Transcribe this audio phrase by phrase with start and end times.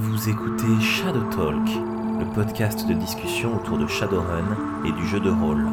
[0.00, 1.68] Vous écoutez Shadow Talk,
[2.20, 5.66] le podcast de discussion autour de Shadowrun et du jeu de rôle,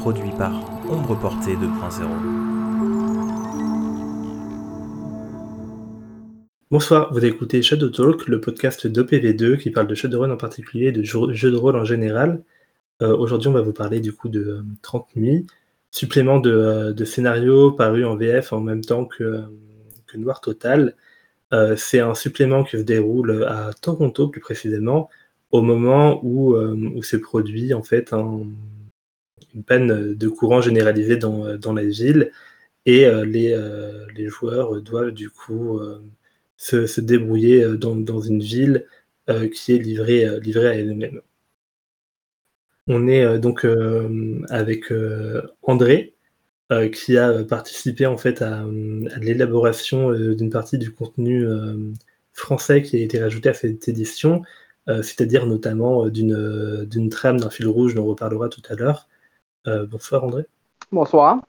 [0.00, 0.52] produit par
[0.88, 1.60] Ombre Portée 2.0.
[6.70, 10.92] Bonsoir, vous écoutez Shadow Talk, le podcast d'OPV2 qui parle de Shadowrun en particulier et
[10.92, 12.42] de jeux de rôle en général.
[13.02, 15.46] Euh, aujourd'hui, on va vous parler du coup de 30 euh, nuits,
[15.90, 19.42] supplément de, euh, de, scénario paru en VF en même temps que,
[20.06, 20.94] que Noir Total.
[21.52, 25.10] Euh, c'est un supplément qui se déroule à Toronto plus précisément,
[25.50, 31.74] au moment où, euh, se produit en fait une panne de courant généralisée dans, dans
[31.74, 32.32] la ville
[32.86, 35.80] et euh, les, joueurs doivent du coup
[36.56, 38.86] se, débrouiller dans, dans une ville
[39.54, 41.20] qui est livrée, livrée à elle-même.
[42.88, 43.66] On est donc
[44.48, 44.92] avec
[45.62, 46.11] André,
[46.72, 48.64] euh, qui a participé en fait à,
[49.20, 51.76] l'élaboration euh, d'une partie du contenu euh,
[52.32, 54.42] français qui a été rajouté à cette édition,
[54.86, 59.06] c'est-à-dire notamment d'une trame d'un fil rouge dont on reparlera tout à l'heure.
[59.66, 60.44] bonsoir André.
[60.90, 61.42] Bonsoir.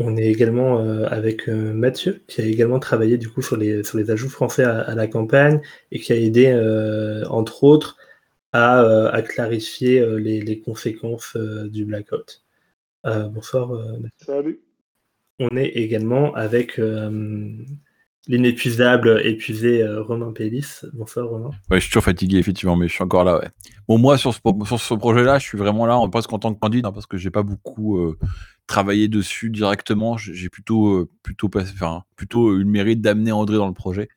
[0.00, 4.10] On est également avec Mathieu, qui a également travaillé du coup sur les, sur les
[4.10, 5.60] ajouts français à, la campagne
[5.92, 6.52] et qui a aidé,
[7.30, 7.96] entre autres,
[8.52, 12.43] à, clarifier les, les conséquences du blackout.
[13.06, 13.70] Euh, bonsoir.
[13.72, 14.60] Euh, Salut.
[15.38, 17.52] On est également avec euh,
[18.28, 20.82] l'inépuisable, épuisé Romain Pélis.
[20.94, 21.50] Bonsoir Romain.
[21.70, 23.48] Ouais, je suis toujours fatigué, effectivement, mais je suis encore là, ouais.
[23.88, 26.60] Bon, moi, sur ce, sur ce projet-là, je suis vraiment là, presque en tant que
[26.60, 28.14] candidat, hein, parce que j'ai pas beaucoup
[28.66, 30.16] travaillé dessus directement.
[30.16, 34.08] J'ai plutôt, plutôt, enfin, plutôt eu le mérite d'amener André dans le projet.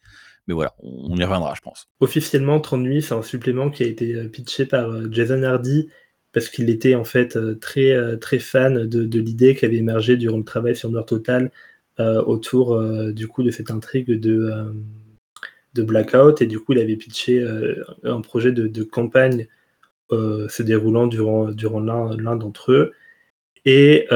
[0.48, 1.90] Mais voilà, on y reviendra, je pense.
[2.00, 5.90] Officiellement, 30 nuits, c'est un supplément qui a été pitché par Jason Hardy
[6.34, 10.18] parce qu'il était en fait euh, très, euh, très fan de, l'idée qui avait émergé
[10.18, 11.52] durant le travail sur Noir Total
[12.00, 12.80] euh, autour
[13.12, 14.72] du coup de cette intrigue de,
[15.74, 17.44] de Blackout et du coup il avait pitché
[18.04, 19.48] un projet de, campagne
[20.12, 22.94] se déroulant durant, durant l'un d'entre eux
[23.66, 24.08] et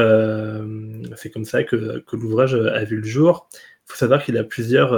[1.15, 3.49] c'est comme ça que, l'ouvrage a vu le jour.
[3.53, 4.95] Il faut savoir qu'il a plusieurs,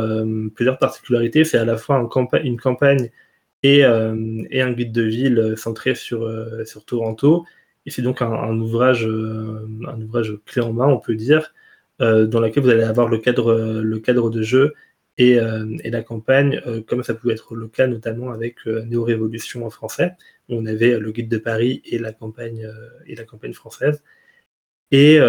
[0.53, 1.45] plusieurs particularités.
[1.45, 2.05] C'est à la fois
[2.43, 3.09] une campagne
[3.65, 7.45] euh, et, un guide de ville centré sur, euh, sur Toronto.
[7.85, 11.53] Et c'est donc un, ouvrage, euh, un ouvrage clé en main, on peut dire,
[11.99, 14.73] dans lequel vous allez avoir le cadre, le cadre de jeu
[15.17, 15.37] et,
[15.83, 20.13] et la campagne, comme ça pouvait être le cas notamment avec Néo-Révolution en français,
[20.49, 22.67] où on avait le guide de Paris et la campagne,
[23.05, 24.03] et la campagne française.
[24.91, 25.19] Et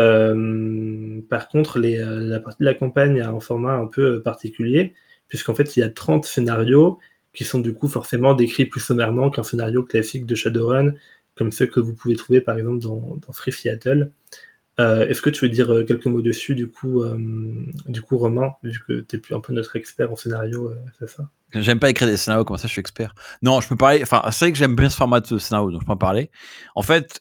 [1.29, 4.95] par contre, la partie de la campagne a un format un peu particulier,
[5.29, 6.99] puisqu'en fait, il y a 30 scénarios
[7.35, 10.95] qui sont du coup forcément décrits plus sommairement qu'un scénario classique de Shadowrun,
[11.35, 14.11] comme ceux que vous pouvez trouver par exemple dans, Free Seattle.
[14.81, 17.17] Euh, est-ce que tu veux dire euh, quelques mots dessus, du coup, euh,
[17.87, 21.29] du coup Romain, vu que tu es un peu notre expert en scénario, c'est ça?
[21.53, 23.15] J'aime pas écrire des scénarios, comme ça je suis expert?
[23.43, 25.83] Non, je peux parler, enfin, c'est vrai que j'aime bien ce format de scénario, donc
[25.83, 26.31] je peux en parler.
[26.75, 27.21] En fait,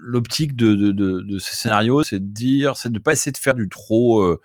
[0.00, 3.54] l'optique de, de, de, ces scénarios, c'est de dire, c'est de pas essayer de faire
[3.54, 4.36] du trop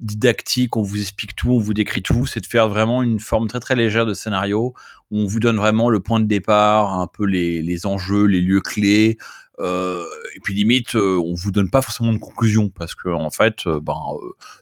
[0.00, 3.46] didactique, on vous explique tout, on vous décrit tout, c'est de faire vraiment une forme
[3.46, 4.74] très très légère de scénario
[5.10, 8.40] où on vous donne vraiment le point de départ, un peu les, les enjeux, les
[8.40, 9.18] lieux clés,
[9.60, 13.30] euh, et puis limite, euh, on vous donne pas forcément de conclusion parce que en
[13.30, 13.94] fait, euh, ben,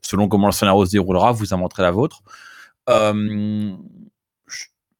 [0.02, 2.22] selon comment le scénario se déroulera, vous inventerez la vôtre.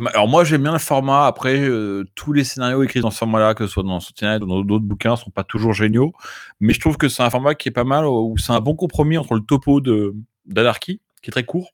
[0.07, 1.27] Alors moi j'aime bien le format.
[1.27, 1.69] Après,
[2.15, 4.85] tous les scénarios écrits dans ce format-là, que ce soit dans Sentinel ou dans d'autres
[4.85, 6.13] bouquins, sont pas toujours géniaux.
[6.61, 8.75] Mais je trouve que c'est un format qui est pas mal, où c'est un bon
[8.75, 10.15] compromis entre le topo de
[10.47, 11.73] d'Anarchy, qui est très court,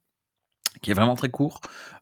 [0.83, 1.61] qui est vraiment très court,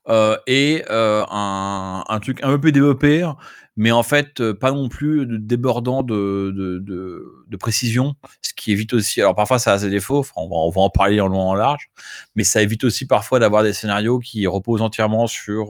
[0.09, 3.29] euh, et euh, un, truc un peu développé,
[3.77, 9.21] mais en fait euh, pas non plus débordant de, de, précision, ce qui évite aussi,
[9.21, 11.55] alors parfois ça a ses défauts, on, va, on va en parler en long en
[11.55, 11.91] large,
[12.37, 15.69] mais ça évite aussi parfois d'avoir des scénarios qui reposent entièrement sur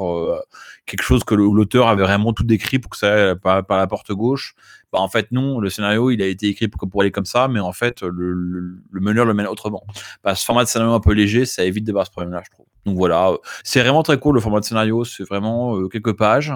[0.85, 4.13] quelque chose que l'auteur avait vraiment tout décrit pour que ça aille par, la porte
[4.13, 4.55] gauche.
[4.93, 7.49] Bah, en fait non, le scénario il a été écrit pour, pour aller comme ça,
[7.49, 9.85] mais en fait le meneur le mène autrement.
[10.23, 12.67] Bah, ce format de scénario un peu léger, ça évite d'avoir ce problème-là, je trouve.
[12.87, 13.33] Donc voilà,
[13.65, 16.53] c'est vraiment très cool le format de scénario, c'est vraiment euh, quelques pages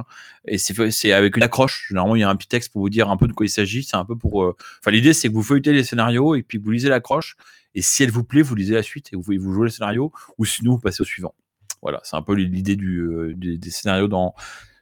[0.47, 1.87] et c'est avec une accroche.
[1.89, 3.51] Généralement, il y a un petit texte pour vous dire un peu de quoi il
[3.51, 3.83] s'agit.
[3.83, 4.43] C'est un peu pour.
[4.43, 7.37] Euh, enfin, l'idée c'est que vous feuilletez les scénarios et puis vous lisez l'accroche
[7.75, 10.45] et si elle vous plaît, vous lisez la suite et vous jouez le scénario ou
[10.45, 11.35] sinon vous passez au suivant.
[11.83, 14.35] Voilà, c'est un peu l'idée euh, des, scénarios dans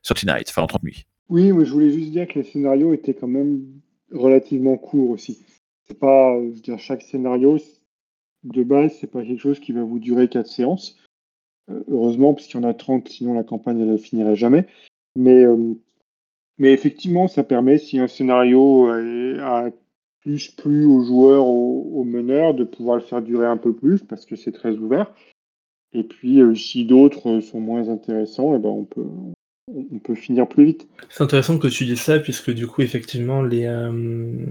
[0.03, 1.07] 30 Night, enfin dans 30 nuits.
[1.29, 3.63] Oui, mais je voulais juste dire que les scénarios étaient quand même
[4.11, 5.45] relativement courts aussi.
[5.87, 7.59] C'est pas, je veux dire, chaque scénario
[8.45, 10.97] de base, c'est pas quelque chose qui va vous durer quatre séances.
[11.71, 14.67] Euh, heureusement, puisqu'il y en a 30, sinon la campagne ne finirait jamais.
[15.17, 15.75] Mais, euh,
[16.61, 19.71] effectivement, ça permet, si un scénario a
[20.23, 24.27] plus plu aux joueurs, aux, meneurs, de pouvoir le faire durer un peu plus, parce
[24.27, 25.13] que c'est très ouvert.
[25.93, 29.07] Et puis, si d'autres sont moins intéressants, et eh ben on peut,
[29.69, 30.89] on peut finir plus vite.
[31.11, 34.47] C'est intéressant que tu dises ça, puisque du coup, effectivement, les, euh,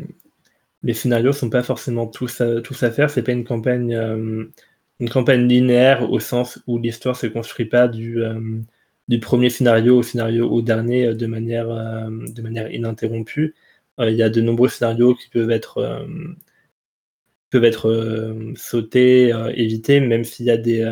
[0.84, 3.10] les scénarios sont pas forcément tous à, tous à faire.
[3.10, 4.46] C'est pas une campagne, euh,
[5.00, 8.62] une campagne linéaire au sens où l'histoire se construit pas du, euh,
[9.22, 13.56] premier scénario au scénario au dernier de manière, de manière ininterrompue.
[14.00, 16.08] Il y a de nombreux scénarios qui peuvent être,
[17.50, 20.86] peuvent être sautés, évités, même s'il y a des,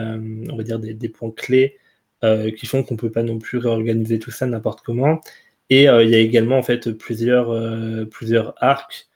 [0.50, 1.78] on va dire des, des points clés
[2.25, 5.22] euh, qui font qu'on peut pas non plus réorganiser tout ça n'importe comment.
[5.69, 9.10] Et euh, il y a également en fait plusieurs, euh, plusieurs arcs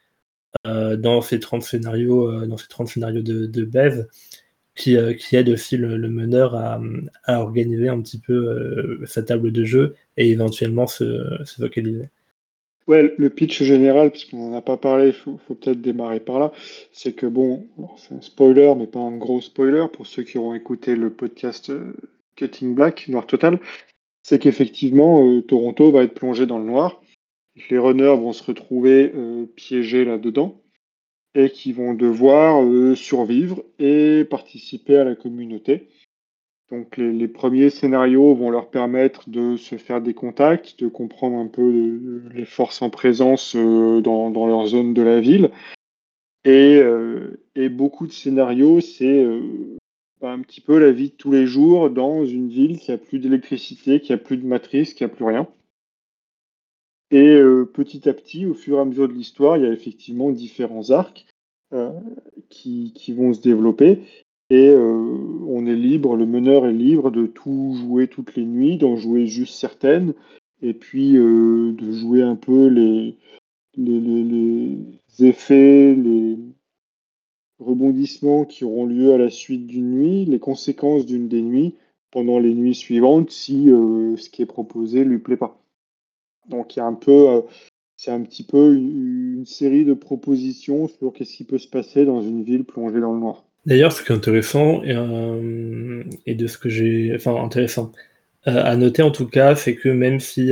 [0.66, 4.08] dans ces 30 scénarios, dans ces 30 scénarios de, de Bev
[4.80, 6.80] qui, qui aident aussi le, meneur à,
[7.28, 12.10] organiser un petit peu sa table de jeu et éventuellement se, se focaliser.
[12.88, 16.52] Ouais, le pitch général, puisqu'on n'en a pas parlé, il faut, peut-être démarrer par là,
[16.92, 17.68] c'est que bon,
[17.98, 21.72] c'est un spoiler, mais pas un gros spoiler pour ceux qui auront écouté le podcast
[22.36, 23.60] Cutting Black, noir total,
[24.24, 27.02] c'est qu'effectivement, euh, Toronto va être plongé dans le noir.
[27.70, 30.62] Les runners vont se retrouver euh, piégés là-dedans
[31.36, 35.90] et qui vont devoir euh, survivre et participer à la communauté.
[36.72, 41.48] Donc les, premiers scénarios vont leur permettre de se faire des contacts, de comprendre un
[41.48, 42.00] peu
[42.32, 45.50] les forces en présence dans, leur zone de la ville.
[46.46, 46.80] Et,
[47.70, 49.26] beaucoup de scénarios, c'est
[50.22, 53.20] un petit peu la vie de tous les jours dans une ville qui a plus
[53.20, 55.48] d'électricité, qui a plus de matrice, qui a plus rien.
[57.12, 59.74] Et euh, petit à petit, au fur et à mesure de l'histoire, il y a
[59.74, 61.26] effectivement différents arcs
[61.74, 61.92] euh,
[62.50, 64.04] qui, vont se développer.
[64.52, 65.18] Et euh,
[65.48, 69.28] on est libre, le meneur est libre de tout jouer toutes les nuits, d'en jouer
[69.28, 70.14] juste certaines,
[70.62, 73.16] et puis de jouer un peu les,
[75.20, 76.38] effets, les,
[77.60, 81.76] rebondissements qui auront lieu à la suite d'une nuit, les conséquences d'une des nuits
[82.10, 85.60] pendant les nuits suivantes si ce qui est proposé lui plaît pas.
[86.50, 87.42] Donc il y a un peu, euh,
[87.98, 92.22] c'est un petit peu une, série de propositions sur qu'est-ce qui peut se passer dans
[92.22, 93.46] une ville plongée dans le noir.
[93.66, 97.94] D'ailleurs, ce qui est intéressant et, euh, et de ce que j'ai, enfin intéressant
[98.46, 100.52] à noter en tout cas, c'est que même si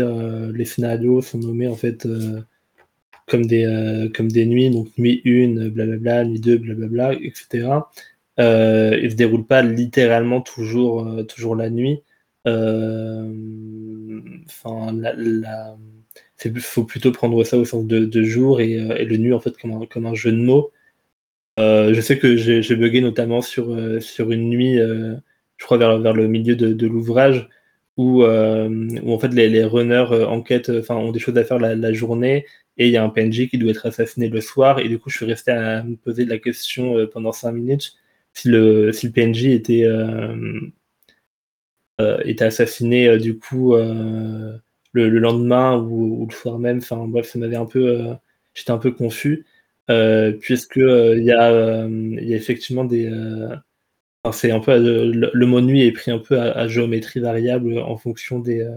[0.54, 2.06] les scénarios sont nommés en fait
[3.28, 7.68] comme des, euh, comme des nuits, donc nuit 1, blablabla, nuit 2, blablabla, etc.
[8.40, 12.02] Euh, il ne se déroule pas littéralement toujours, euh, toujours la nuit.
[12.48, 13.30] Euh,
[14.48, 14.96] enfin,
[16.60, 19.72] faut plutôt prendre ça au sens de, jour et, et, le nuit en fait comme
[19.72, 20.72] un, comme un jeu de mots.
[21.58, 26.28] je sais que j'ai bugué notamment sur, sur une nuit, je crois vers, vers le
[26.28, 27.50] milieu de, l'ouvrage,
[27.98, 32.46] où, où, en fait les, runners enquêtent, enfin ont des choses à faire la, journée
[32.78, 35.10] et il y a un PNJ qui doit être assassiné le soir, et du coup,
[35.10, 37.96] je suis resté à me poser la question euh, pendant 5 minutes
[38.34, 39.84] si le, si le PNJ était,
[42.02, 44.62] euh, euh, assassiné du coup le,
[44.94, 46.78] lendemain ou, le soir même.
[46.80, 48.16] Enfin bref, ça m'avait un peu,
[48.54, 49.46] j'étais un peu confus
[50.40, 51.88] puisque il y y, a,
[52.30, 53.12] effectivement des
[54.34, 58.40] c'est un peu le, mot nuit est pris un peu à, géométrie variable en fonction
[58.40, 58.68] des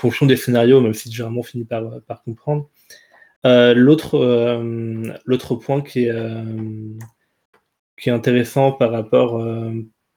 [0.00, 2.68] fonction des scénarios, même si généralement on finit par, comprendre.
[3.44, 6.44] Euh, l'autre, euh, l'autre point qui est, euh,
[7.96, 9.42] qui est intéressant par rapport,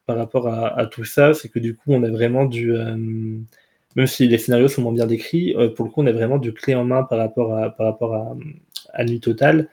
[0.09, 2.73] par rapport à, tout ça, c'est que du coup, on a vraiment du.
[2.73, 6.51] même si les scénarios sont moins bien décrits, pour le coup, on a vraiment du
[6.51, 8.15] clé en main par rapport à, par rapport
[8.93, 9.69] à, Nuit Totale,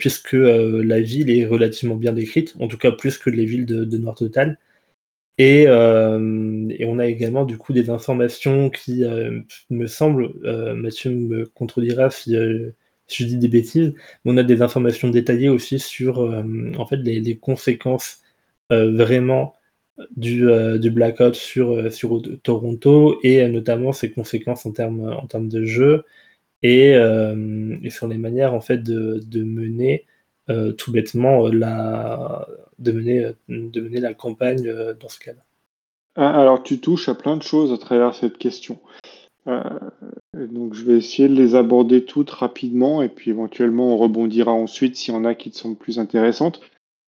[0.00, 3.98] puisque la ville est relativement bien décrite, en tout cas plus que les villes de,
[3.98, 4.58] Noir Total.
[5.40, 11.10] Euh, et, on a également du coup des informations qui euh, me semblent, euh, Mathieu
[11.10, 13.92] me contredira si, je dis des bêtises,
[14.24, 16.20] mais on a des informations détaillées aussi sur
[16.78, 18.22] en fait les, conséquences
[18.70, 19.54] vraiment
[20.16, 20.46] du,
[20.78, 26.04] du, blackout sur, sur Toronto et notamment ses conséquences en termes en termes de jeu
[26.62, 26.94] et,
[27.88, 30.04] sur les manières en fait de, de mener
[30.48, 32.46] euh, tout bêtement euh, la,
[32.78, 35.42] de, mener, euh, de mener la campagne dans ce cas-là.
[36.14, 38.78] Ah, alors tu touches à plein de choses à travers cette question.
[40.34, 44.96] donc je vais essayer de les aborder toutes rapidement et puis éventuellement on rebondira ensuite
[44.96, 46.60] s'il y en a qui te semblent plus intéressantes.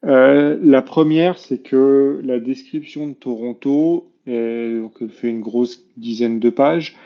[0.03, 6.51] La première, c'est que la description de Toronto, donc elle fait une grosse dizaine de
[6.51, 6.97] pages,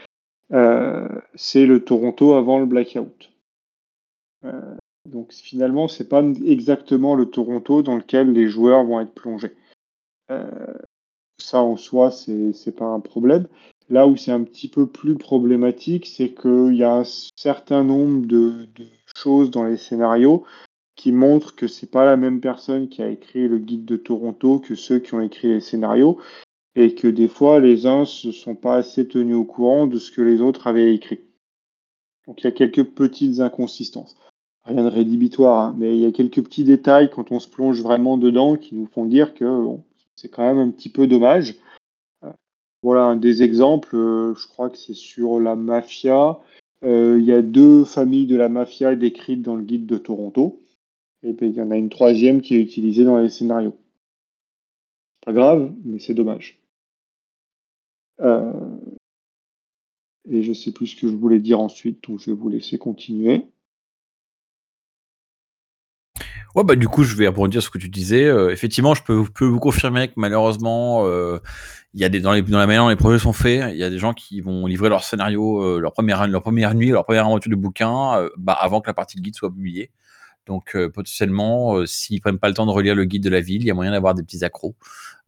[1.35, 3.31] c'est le Toronto avant le blackout.
[5.09, 9.55] Donc finalement, c'est pas exactement le Toronto dans lequel les joueurs vont être plongés.
[10.31, 10.75] Euh,
[11.39, 13.47] ça en soi, c'est pas un problème.
[13.89, 18.27] Là où c'est un petit peu plus problématique, c'est qu'il y a un certain nombre
[18.27, 18.69] de,
[19.17, 20.45] choses dans les scénarios
[20.97, 24.59] qui montrent que c'est pas la même personne qui a écrit le guide de Toronto
[24.59, 26.19] que ceux qui ont écrit les scénarios
[26.75, 30.11] et que des fois les uns se sont pas assez tenus au courant de ce
[30.11, 31.21] que les autres avaient écrit.
[32.27, 34.17] Donc il y a quelques petites inconsistances.
[34.65, 37.83] Rien de rédhibitoire, hein, mais il y a quelques petits détails quand on se plonge
[37.83, 39.45] vraiment dedans qui nous font dire que
[40.15, 41.57] c'est quand même un petit peu dommage.
[42.83, 46.41] Voilà un des exemples, euh, je crois que c'est sur la mafia.
[46.85, 50.62] Euh, il y a deux familles de la mafia décrites dans le guide de Toronto.
[51.23, 53.77] Et puis il y en a une troisième qui est utilisée dans les scénarios.
[55.25, 56.59] Pas grave, mais c'est dommage.
[58.21, 58.53] Euh,
[60.29, 62.79] et je sais plus ce que je voulais dire ensuite, donc je vais vous laisser
[62.79, 63.47] continuer.
[66.55, 68.25] Ouais, bah du coup, je vais rebondir sur ce que tu disais.
[68.25, 71.39] Euh, effectivement, je peux, vous confirmer que malheureusement, euh,
[71.95, 73.99] y a des dans, la manière dont les projets sont faits, il y a des
[73.99, 77.57] gens qui vont livrer leur scénario, leur première leur première nuit, leur première aventure de
[77.57, 79.91] bouquin, bah, avant que la partie de guide soit publiée.
[80.47, 83.67] Donc potentiellement, s'ils prennent pas le temps de relire le guide de la ville, il
[83.67, 84.75] y a moyen d'avoir des petits accros.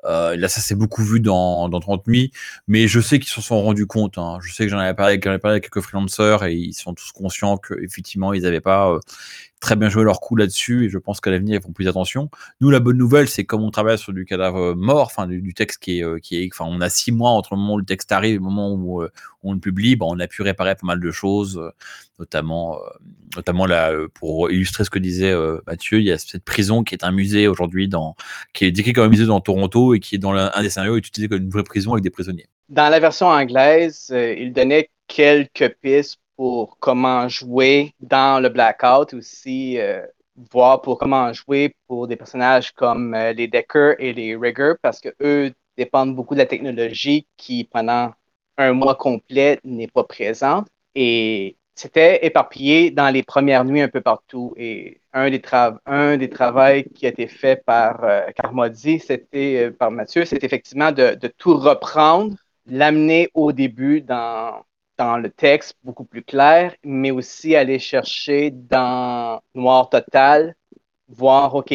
[0.04, 2.32] Euh, là, ça s'est beaucoup vu dans, dans 30 nuits,
[2.68, 4.18] mais je sais qu'ils se sont rendus compte.
[4.18, 4.38] Hein.
[4.42, 7.56] Je sais que j'en avais parlé, parlé avec quelques freelancers et ils sont tous conscients
[7.56, 9.00] qu'effectivement, ils n'avaient pas euh,
[9.60, 12.30] très bien joué leur coup là-dessus et je pense qu'à l'avenir, ils font plus attention.
[12.60, 15.82] Nous, la bonne nouvelle, c'est comme on travaille sur du cadavre mort, enfin, du, texte
[15.82, 17.84] qui est, euh, qui est, enfin, on a six mois entre le moment où le
[17.84, 19.10] texte arrive et le moment où, euh,
[19.42, 21.60] on le publie, bah, on a pu réparer pas mal de choses,
[22.18, 22.78] notamment,
[23.36, 25.34] notamment là, pour illustrer ce que disait
[25.66, 28.16] Mathieu, il y a cette prison qui est un musée aujourd'hui dans,
[28.54, 30.96] qui est décrit comme un musée dans Toronto et qui est dans un des scénarios
[30.96, 32.46] utilisé comme une vraie prison avec des prisonniers.
[32.68, 39.14] Dans la version anglaise, euh, il donnait quelques pistes pour comment jouer dans le Blackout,
[39.14, 40.04] aussi euh,
[40.50, 45.00] voir pour comment jouer pour des personnages comme euh, les Decker et les Rigger, parce
[45.00, 48.12] que eux dépendent beaucoup de la technologie qui, pendant
[48.56, 50.66] un mois complet, n'est pas présente.
[50.94, 54.54] Et c'était éparpillé dans les premières nuits un peu partout.
[54.56, 55.42] Et un des,
[55.86, 60.42] un des travaux qui a été fait par euh, Carmody, c'était euh, par Mathieu, c'est
[60.44, 64.64] effectivement de, tout reprendre, l'amener au début dans,
[64.98, 70.54] dans le texte beaucoup plus clair, mais aussi aller chercher dans Noir Total,
[71.08, 71.74] voir, OK,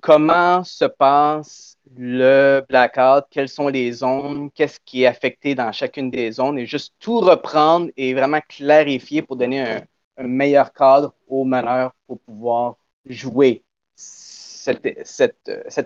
[0.00, 6.10] comment se passe le blackout, quelles sont les zones, qu'est-ce qui est affecté dans chacune
[6.10, 9.82] des zones, et juste tout reprendre et vraiment clarifier pour donner un,
[10.22, 13.62] meilleur cadre aux meneurs pour pouvoir jouer
[13.94, 14.84] cet,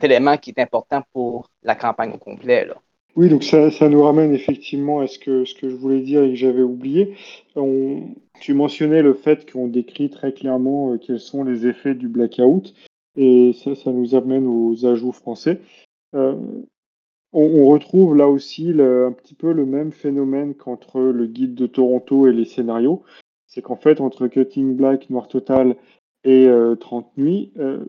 [0.03, 2.69] élément qui est important pour la campagne au complet.
[3.15, 6.31] Oui, donc ça, nous ramène effectivement à ce que, ce que je voulais dire et
[6.31, 7.15] que j'avais oublié.
[8.41, 12.75] tu mentionnais le fait qu'on décrit très clairement euh, quels sont les effets du blackout.
[13.17, 15.61] Et ça, ça nous amène aux ajouts français.
[16.15, 16.35] Euh,
[17.33, 22.29] on, retrouve là aussi un petit peu le même phénomène qu'entre le guide de Toronto
[22.29, 23.03] et les scénarios.
[23.47, 25.77] C'est qu'en fait, entre Cutting Black, Noir Total
[26.23, 26.49] et
[26.81, 27.85] 30 euh, Nuits, euh,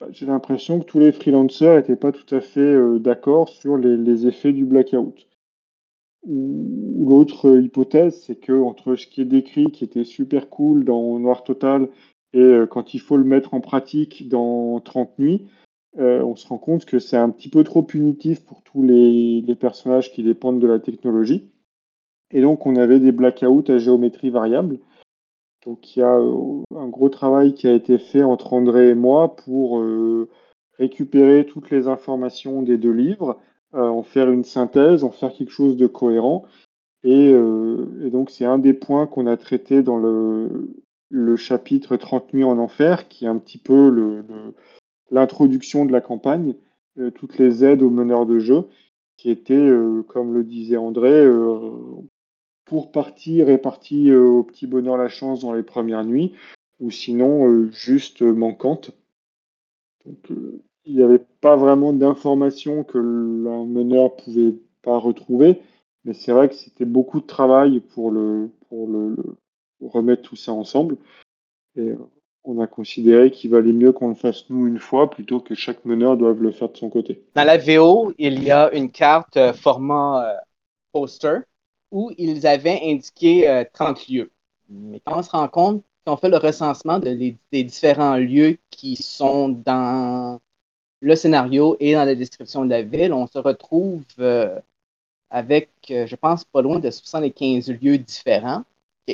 [0.00, 4.26] bah, j'ai l'impression que tous les freelancers n'étaient pas tout à fait d'accord sur les,
[4.26, 5.26] effets du blackout.
[6.26, 11.18] Ou, l'autre hypothèse, c'est que entre ce qui est décrit, qui était super cool dans
[11.18, 11.88] Noir Total,
[12.32, 15.42] et quand il faut le mettre en pratique dans 30 Nuits,
[15.98, 19.42] euh, on se rend compte que c'est un petit peu trop punitif pour tous les,
[19.54, 21.50] personnages qui dépendent de la technologie.
[22.32, 24.78] Et donc, on avait des blackouts à géométrie variable.
[25.64, 28.94] Donc, il y a euh, un gros travail qui a été fait entre André et
[28.94, 30.28] moi pour euh,
[30.78, 33.38] récupérer toutes les informations des deux livres,
[33.72, 36.44] en faire une synthèse, en faire quelque chose de cohérent.
[37.02, 37.32] Et,
[38.12, 40.76] donc, c'est un des points qu'on a traité dans le,
[41.36, 44.24] chapitre 30 nuits en enfer, qui est un petit peu le
[45.14, 46.54] l'introduction de la campagne,
[46.98, 48.64] euh, toutes les aides aux meneurs de jeu,
[49.16, 51.70] qui étaient, euh, comme le disait André, euh,
[52.64, 56.34] pour partie réparties au petit bonheur la chance dans les premières nuits,
[56.80, 58.90] ou sinon juste manquantes.
[60.04, 65.60] Il n'y avait pas vraiment d'informations que le meneur pouvait pas retrouver,
[66.04, 69.16] mais c'est vrai que c'était beaucoup de travail pour le, pour le,
[69.80, 70.96] remettre tout ça ensemble.
[71.76, 71.92] Et
[72.44, 75.84] on a considéré qu'il valait mieux qu'on le fasse nous une fois plutôt que chaque
[75.84, 77.22] meneur doive le faire de son côté.
[77.34, 80.36] Dans la VO, il y a une carte euh, format euh,
[80.92, 81.40] poster
[81.90, 84.30] où ils avaient indiqué 30 euh, lieux.
[84.68, 89.48] Mais quand on se rend compte, qu'on fait le recensement des différents lieux qui sont
[89.48, 90.38] dans
[91.00, 94.04] le scénario et dans la description de la ville, on se retrouve
[95.30, 98.64] avec, je pense, pas loin de 75 lieux différents,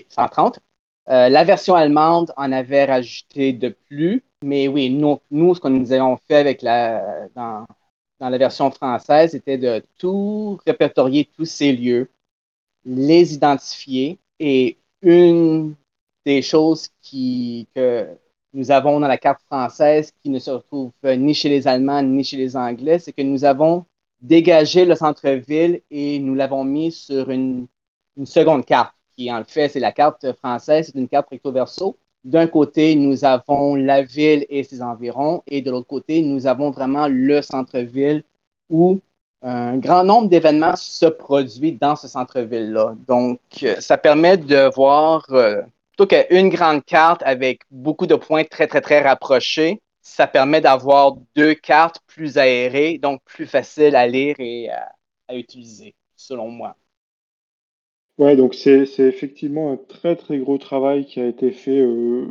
[0.09, 0.59] 130,
[1.11, 5.93] euh, la version allemande en avait rajouté de plus, mais oui, nous, ce que nous
[5.93, 7.67] avons fait avec la, dans,
[8.21, 12.11] la version française, c'était de tout répertorier tous ces lieux,
[12.85, 15.75] les identifier, et une
[16.25, 18.09] des choses qui, que
[18.53, 22.25] nous avons dans la carte française qui ne se retrouve ni chez les Allemands ni
[22.25, 23.85] chez les Anglais, c'est que nous avons
[24.21, 27.67] dégagé le centre-ville et nous l'avons mis sur une,
[28.25, 31.97] seconde carte, qui en fait, c'est la carte française, c'est une carte recto verso.
[32.25, 36.71] D'un côté, nous avons la ville et ses environs, et de l'autre côté, nous avons
[36.71, 38.25] vraiment le centre-ville
[38.69, 39.01] où
[39.43, 42.95] un grand nombre d'événements se produisent dans ce centre-ville-là.
[43.09, 43.41] Donc,
[43.79, 45.63] ça permet de voir euh,
[45.97, 51.17] plutôt qu'une grande carte avec beaucoup de points très, très, très rapprochés, ça permet d'avoir
[51.37, 56.77] deux cartes plus aérées, donc plus faciles à lire et à, utiliser, selon moi.
[58.21, 62.27] Ouais, donc c'est effectivement un très très gros travail qui a été fait euh,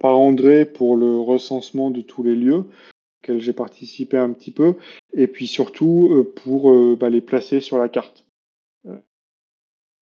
[0.00, 2.64] par André pour le recensement de tous les lieux,
[3.22, 4.74] auxquels j'ai participé un petit peu,
[5.12, 8.24] et puis surtout euh, pour euh, bah, les placer sur la carte.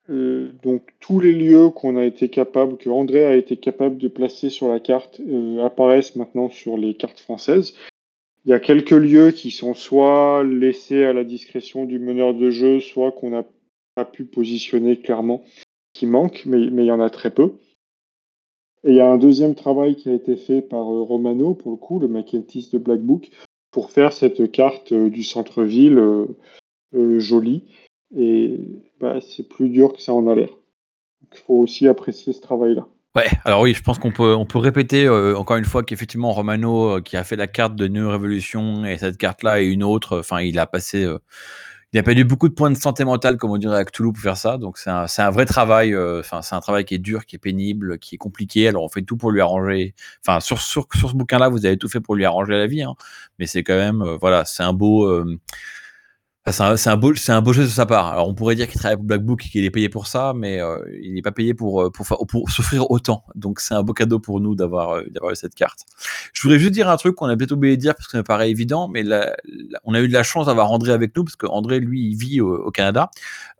[0.09, 4.51] Donc tous les lieux qu'on a été capable, que André a été capable de placer
[4.51, 5.21] sur la carte,
[5.63, 7.75] apparaissent maintenant sur les cartes françaises.
[8.45, 12.51] Il y a quelques lieux qui sont soit laissés à la discrétion du meneur de
[12.51, 13.45] jeu, soit qu'on n'a
[13.97, 15.43] pas pu positionner clairement,
[15.93, 17.55] qui manquent, mais, il y en a très peu.
[18.85, 21.73] Et il y a un deuxième travail qui a été fait par euh, Romano, pour
[21.73, 23.31] le coup, le Mackentis de Black Book,
[23.73, 26.01] pour faire cette carte du centre-ville
[27.19, 27.65] jolie.
[28.17, 28.61] Et
[29.01, 30.51] bah, c'est plus dur que ça en a l'air.
[31.33, 32.87] Il faut aussi apprécier ce travail-là.
[33.17, 36.33] Ouais, alors oui, je pense qu'on peut, on peut répéter euh, encore une fois qu'effectivement
[36.33, 39.83] Romano, euh, qui a fait la carte de New Revolution et cette carte-là et une
[39.83, 41.19] autre, enfin, il a passé, euh,
[41.93, 44.23] il a perdu beaucoup de points de santé mentale, comme on dirait à Cthulhu, pour
[44.23, 44.59] faire ça.
[44.59, 47.99] Donc c'est un, vrai travail, enfin, c'est un travail qui est dur, qui est pénible,
[47.99, 48.69] qui est compliqué.
[48.69, 49.95] Alors on fait tout pour lui arranger.
[50.27, 50.81] Enfin, sur, ce
[51.15, 52.95] bouquin-là, vous avez tout fait pour lui arranger la vie, hein.
[53.39, 55.07] mais c'est quand même, voilà, c'est un beau
[56.53, 58.07] c'est un, beau, c'est un beau de sa part.
[58.07, 60.33] Alors on pourrait dire qu'il travaille pour Black Book et qu'il est payé pour ça,
[60.35, 63.25] mais euh, il n'est pas payé pour, euh, pour, souffrir autant.
[63.35, 65.81] Donc c'est un beau cadeau pour nous d'avoir, euh, d'avoir cette carte.
[66.33, 68.19] Je voudrais juste dire un truc qu'on a peut-être oublié de dire parce que ça
[68.19, 69.03] me paraît évident, mais
[69.83, 72.41] on a eu de la chance d'avoir André avec nous parce qu'André, lui, il vit
[72.41, 73.11] au, Canada.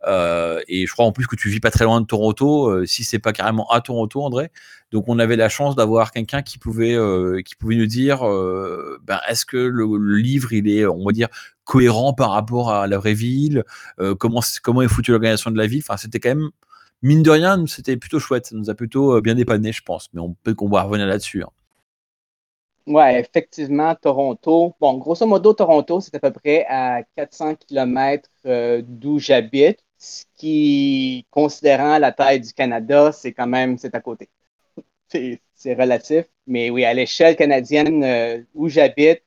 [0.05, 3.19] Et je crois en plus que tu vis pas très loin de Toronto, si c'est
[3.19, 4.51] pas carrément à Toronto, André.
[4.91, 6.95] Donc on avait la chance d'avoir quelqu'un qui pouvait
[7.43, 8.19] qui pouvait nous dire
[9.03, 11.27] ben, est-ce que le, livre il est on va dire
[11.67, 13.63] cohérent par rapport à la vraie ville,
[13.99, 15.83] euh, comment, comment est foutue l'organisation de la ville?
[15.83, 16.49] Enfin, c'était quand même,
[17.03, 18.47] mine de rien, c'était plutôt chouette.
[18.47, 20.09] Ça nous a plutôt euh, bien dépanné, je pense.
[20.13, 21.43] Mais on peut qu'on va revenir là-dessus.
[21.43, 21.49] Hein.
[22.87, 24.75] Ouais, effectivement, Toronto.
[24.79, 30.25] Bon, grosso modo, Toronto, c'est à peu près à 400 km euh, d'où j'habite, ce
[30.35, 34.29] qui, considérant la taille du Canada, c'est quand même, c'est à côté.
[35.09, 36.25] c'est relatif.
[36.45, 39.23] Mais oui, à l'échelle canadienne où j'habite,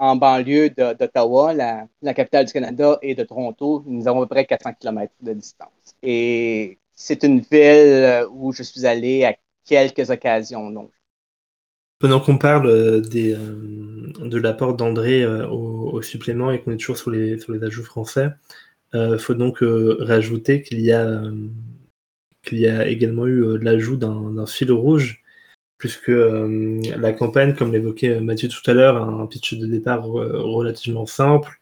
[0.00, 3.84] en banlieue d'Ottawa, la, capitale du Canada, et de Toronto.
[3.86, 5.68] Nous avons à peu près 400 km de distance.
[6.02, 9.34] Et c'est une ville où je suis allé à
[9.66, 10.70] quelques occasions.
[10.70, 10.90] Donc.
[11.98, 16.78] Pendant qu'on parle euh, des, euh, de l'apport d'André euh, au, supplément et qu'on est
[16.78, 18.30] toujours sur les, sur les ajouts français,
[18.94, 21.22] il faut donc rajouter qu'il y, a,
[22.42, 25.20] qu'il y a également eu l'ajout d'un fil rouge
[25.80, 29.66] puisque euh, la campagne, comme l'évoquait euh, Mathieu tout à l'heure, a un pitch de
[29.66, 31.58] départ relativement simple,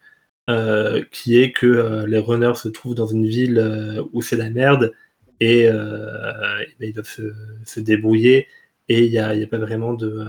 [0.50, 4.92] euh, qui est que les runners se trouvent dans une ville où c'est la merde
[5.40, 7.06] et, ben, ils doivent
[7.64, 8.48] se, débrouiller
[8.88, 10.26] et il n'y a, pas vraiment de,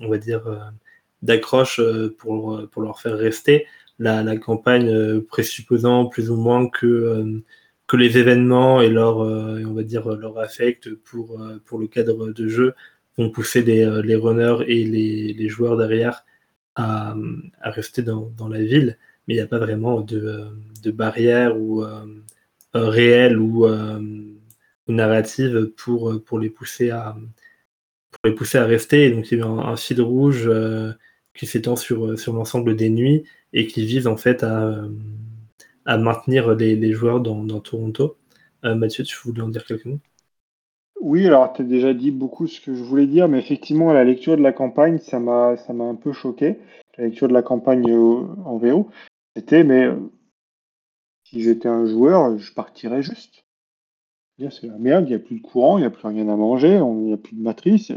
[0.00, 0.72] on va dire,
[1.20, 1.80] d'accroche
[2.16, 3.66] pour, pour leur faire rester.
[3.98, 7.42] La, campagne présupposant plus ou moins que,
[7.88, 12.48] que les événements et leur, on va dire, leur affect pour, pour le cadre de
[12.48, 12.74] jeu
[13.18, 16.24] vont pousser les, euh, les runners et les, les, joueurs derrière
[16.76, 17.14] à,
[17.60, 20.50] à rester dans, dans, la ville, mais il n'y a pas vraiment de, euh,
[20.82, 22.06] de barrière ou euh,
[22.74, 23.66] réelle ou,
[24.88, 27.14] narrative pour, pour, les pousser à,
[28.10, 29.10] pour les pousser à rester.
[29.10, 30.48] donc il y a un, un fil rouge
[31.38, 33.24] qui s'étend sur, sur l'ensemble des nuits
[33.54, 34.82] et qui vise en fait à,
[35.86, 38.16] à maintenir les, les joueurs dans, Toronto.
[38.62, 40.00] Mathieu, tu voulais en dire quelques mots?
[41.00, 44.04] Oui, alors tu as déjà dit beaucoup ce que je voulais dire, mais effectivement, la
[44.04, 46.58] lecture de la campagne, ça m'a un peu choqué.
[46.96, 48.90] La lecture de la campagne euh, en VO,
[49.36, 49.96] c'était mais euh,
[51.22, 53.44] si j'étais un joueur, je partirais juste.
[54.38, 56.36] C'est la merde, il n'y a plus de courant, il n'y a plus rien à
[56.36, 57.92] manger, il n'y a plus de matrice.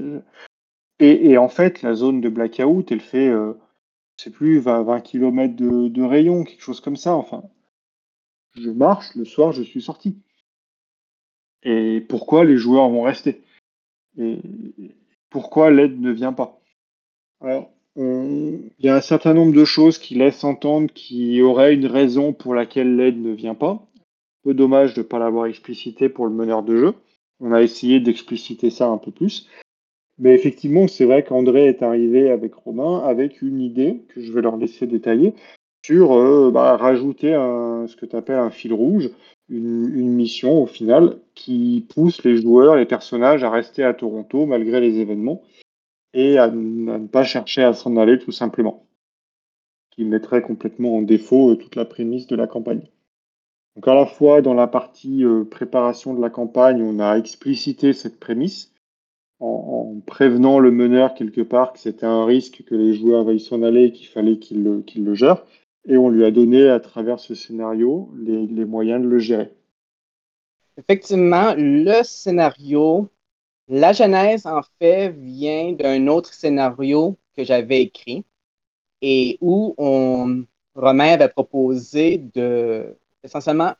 [1.03, 3.53] Et, en fait, la zone de blackout, elle fait, euh,
[4.17, 7.15] c'est plus 20, 20 km de, de rayon, quelque chose comme ça.
[7.15, 7.43] Enfin,
[8.55, 10.17] je marche, le soir, je suis sorti
[11.63, 13.43] et pourquoi les joueurs vont rester?
[14.17, 14.39] Et
[15.29, 16.59] pourquoi l'aide ne vient pas?
[17.39, 21.73] Alors, il y a un certain nombre de choses qui laissent entendre qu'il y aurait
[21.73, 23.87] une raison pour laquelle l'aide ne vient pas.
[24.43, 26.93] Peu dommage de ne pas l'avoir explicité pour le meneur de jeu.
[27.39, 29.47] On a essayé d'expliciter ça un peu plus.
[30.21, 34.41] Mais effectivement, c'est vrai qu'André est arrivé avec Romain avec une idée que je vais
[34.41, 35.33] leur laisser détailler
[35.83, 37.31] sur euh, bah, rajouter
[37.87, 39.09] ce que tu appelles un fil rouge,
[39.49, 44.79] une, mission au final qui pousse les joueurs, les personnages à rester à Toronto malgré
[44.79, 45.41] les événements
[46.13, 48.85] et à, ne pas chercher à s'en aller tout simplement,
[49.89, 52.83] qui mettrait complètement en défaut euh, toute la prémisse de la campagne.
[53.75, 57.93] Donc à la fois dans la partie euh, préparation de la campagne, on a explicité
[57.93, 58.70] cette prémisse
[59.41, 63.39] en, en prévenant le meneur quelque part que c'était un risque que les joueurs veuillent
[63.39, 65.45] s'en aller et qu'il fallait qu'il le, qu le gère.
[65.85, 69.51] Et on lui a donné à travers ce scénario les, les moyens de le gérer.
[70.77, 73.09] Effectivement, le scénario,
[73.67, 78.25] la genèse en fait vient d'un autre scénario que j'avais écrit
[79.01, 83.73] et où on, Romain avait proposé de essentiellement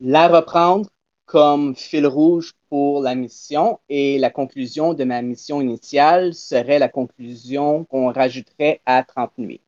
[0.00, 0.88] la reprendre
[1.26, 6.88] comme fil rouge pour la mission et la conclusion de ma mission initiale serait la
[6.88, 9.60] conclusion qu'on rajouterait à 30 nuits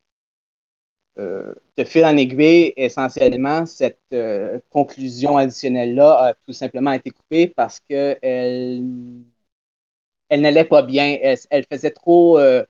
[1.18, 7.48] euh, de fil en aiguille, essentiellement, cette euh, conclusion additionnelle-là a tout simplement été coupée
[7.48, 8.84] parce qu'elle elle,
[10.40, 11.18] n'allait pas bien.
[11.22, 12.64] Elle, elle faisait trop euh,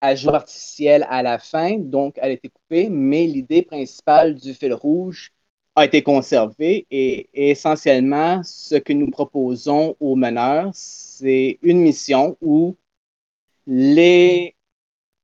[0.00, 4.74] ajout artificiel à la fin, donc elle a été coupée, mais l'idée principale du fil
[4.74, 5.32] rouge
[5.76, 12.76] a été conservée et, essentiellement, ce que nous proposons aux meneurs, c'est une mission où
[13.66, 14.54] les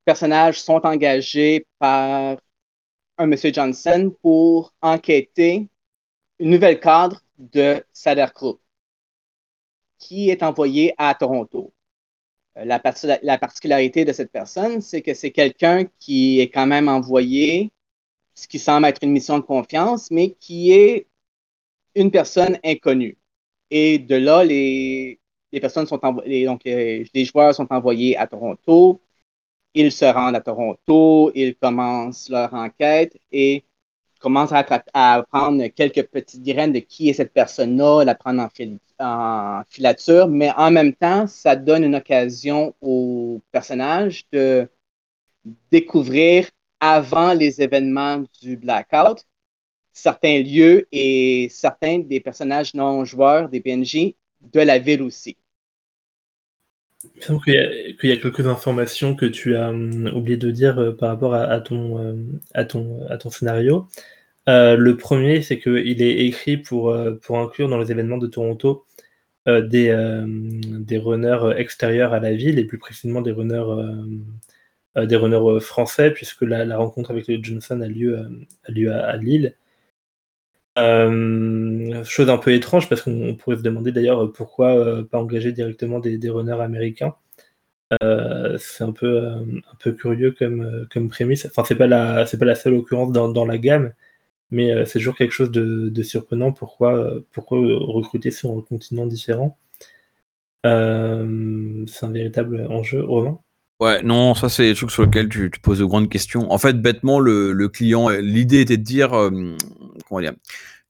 [0.04, 2.38] personnages sont engagés par
[3.18, 3.36] un M.
[3.52, 5.68] Johnson pour enquêter
[6.38, 8.60] une nouvelle cadre de Sader Group
[9.98, 11.72] qui est envoyé à Toronto.
[12.56, 17.70] Euh, la particularité de cette personne, c'est que c'est quelqu'un qui est quand même envoyé,
[18.34, 21.06] ce qui semble être une mission de confiance, mais qui est
[21.94, 23.18] une personne inconnue.
[23.70, 25.20] Et de là, les,
[25.60, 29.00] personnes sont donc les, les joueurs sont envoyés à Toronto
[29.74, 33.64] ils se rendent à Toronto, ils commencent leur enquête et
[34.20, 39.62] commencent à, prendre quelques petites graines de qui est cette personne-là, la prendre en, en,
[39.68, 44.68] filature, mais en même temps, ça donne une occasion aux personnages de
[45.70, 49.24] découvrir avant les événements du blackout
[49.92, 54.14] certains lieux et certains des personnages non joueurs des PNJ
[54.52, 55.36] de la ville aussi.
[57.16, 60.78] Il semble qu'il y, y, a quelques informations que tu as um, oublié de dire
[60.78, 63.86] euh, par rapport à, euh, ton, scénario.
[64.48, 68.84] Euh, le premier, c'est qu'il est écrit pour, inclure dans les événements de Toronto
[69.46, 73.64] des, des runners extérieurs à la ville, et plus précisément des runners,
[74.96, 78.18] des runners français, puisque la, rencontre avec les Johnson a lieu,
[78.64, 79.55] a lieu à, Lille.
[80.79, 85.53] Euh, chose un peu étrange parce qu'on pourrait se demander d'ailleurs pourquoi euh, pas engager
[85.53, 87.16] directement des, des runners américains.
[88.03, 91.46] Euh, c'est un peu, un peu curieux comme, comme prémisse.
[91.46, 93.92] Enfin, c'est pas la, pas la seule occurrence dans, dans la gamme,
[94.50, 96.53] mais c'est toujours quelque chose de, de, surprenant.
[96.53, 99.59] Pourquoi, pourquoi recruter sur un continent différent?
[100.64, 103.40] C'est un véritable enjeu, Romain.
[103.80, 106.52] Ouais, non, ça c'est des trucs sur lesquels tu, tu, poses de grandes questions.
[106.52, 109.30] En fait, bêtement, le, client, l'idée était de dire, euh,
[110.06, 110.34] comment dire,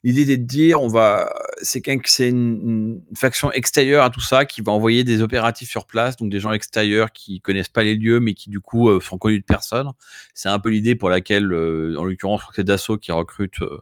[0.03, 4.61] l'idée était de dire, on va, c'est c'est une, faction extérieure à tout ça qui
[4.61, 8.21] va envoyer des opératifs sur place, donc des gens extérieurs qui connaissent pas les lieux,
[8.21, 9.91] mais qui du coup euh, sont connus de personne.
[10.35, 13.79] C'est un peu l'idée pour laquelle, euh, en l'occurrence, c'est Dassault qui recrute euh,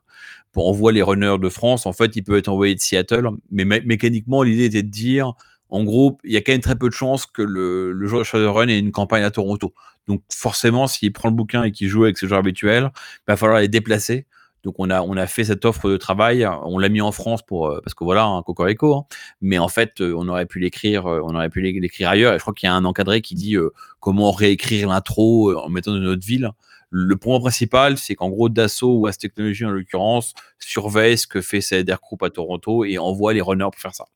[0.53, 1.87] pour envoyer les runners de France.
[1.87, 5.35] En fait, il peut être envoyé de Seattle, mais mé mécaniquement, l'idée était de dire
[5.71, 8.23] en gros, il y a quand même très peu de chances que le, le joueur
[8.23, 9.75] de Shadowrun ait une campagne à Toronto.
[10.07, 13.37] Donc forcément, s'il prend le bouquin et qu'il joue avec ses joueurs habituels, il va
[13.37, 14.27] falloir les déplacer.
[14.65, 17.43] Donc on a, on a fait cette offre de travail, on l'a mis en France
[17.43, 18.95] pour parce que voilà, un cocorico.
[18.95, 19.07] Hein,
[19.41, 22.35] mais en fait, on aurait pu l'écrire, on aurait pu l'écrire ailleurs.
[22.35, 25.69] Et je crois qu'il y a un encadré qui dit euh, comment réécrire l'intro en
[25.69, 26.51] mettant de notre ville.
[26.91, 31.43] Le point principal, c'est qu'en gros, Dassault ou As Technologies en l'occurrence surveille ce que
[31.43, 34.07] fait CDR Group à Toronto et envoie les runners pour faire ça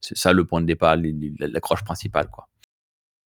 [0.00, 0.96] c'est ça le point de départ,
[1.40, 2.28] l'accroche principale.
[2.30, 2.48] Quoi.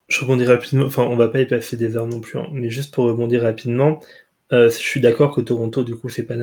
[0.07, 2.69] Je rebondis rapidement, enfin on va pas y passer des heures non plus, hein, mais
[2.69, 4.01] juste pour rebondir rapidement,
[4.51, 6.35] euh, je suis d'accord que Toronto, du coup, c'est pas,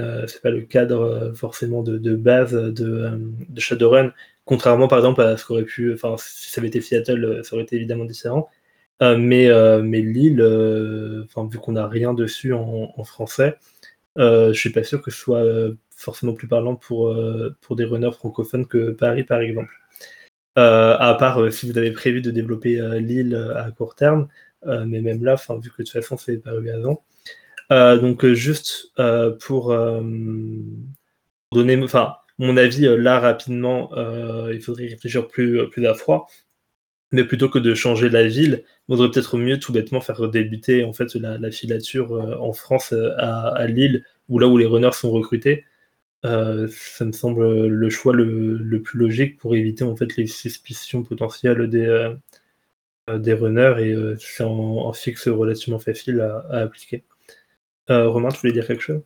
[0.42, 3.11] pas le cadre euh, forcément de, base de, euh,
[3.49, 4.12] de, Shadowrun,
[4.44, 7.55] contrairement par exemple à ce qu'aurait pu, enfin si ça avait été Seattle, euh, ça
[7.55, 8.49] aurait été évidemment différent.
[9.03, 9.49] Mais,
[9.83, 13.57] mais Lille, vu qu'on n'a rien dessus en, en français,
[14.16, 15.42] je suis pas sûr que ce soit
[15.96, 17.16] forcément plus parlant pour,
[17.62, 19.73] pour des runners francophones que Paris par exemple.
[20.59, 24.29] Euh, à part euh, si vous avez prévu de développer euh, l'île à court terme,
[24.67, 27.03] mais même là, vu que de toute façon c'est paru avant.
[27.71, 28.93] donc juste
[29.41, 29.75] pour
[31.53, 31.77] donner,
[32.39, 33.91] mon avis là rapidement,
[34.51, 36.29] il faudrait réfléchir plus plus à froid.
[37.13, 40.85] mais plutôt que de changer la ville, il vaudrait peut-être mieux tout bêtement faire débuter
[40.85, 45.65] en fait la, filature en France à, Lille, ou là où les runners sont recrutés.
[46.23, 51.69] Ça me semble le choix le, plus logique pour éviter en fait les suspicions potentielles
[51.69, 52.15] des,
[53.09, 57.05] des runners et c'est en, fixe relativement facile à, appliquer.
[57.89, 59.03] Romain, tu voulais dire quelque chose?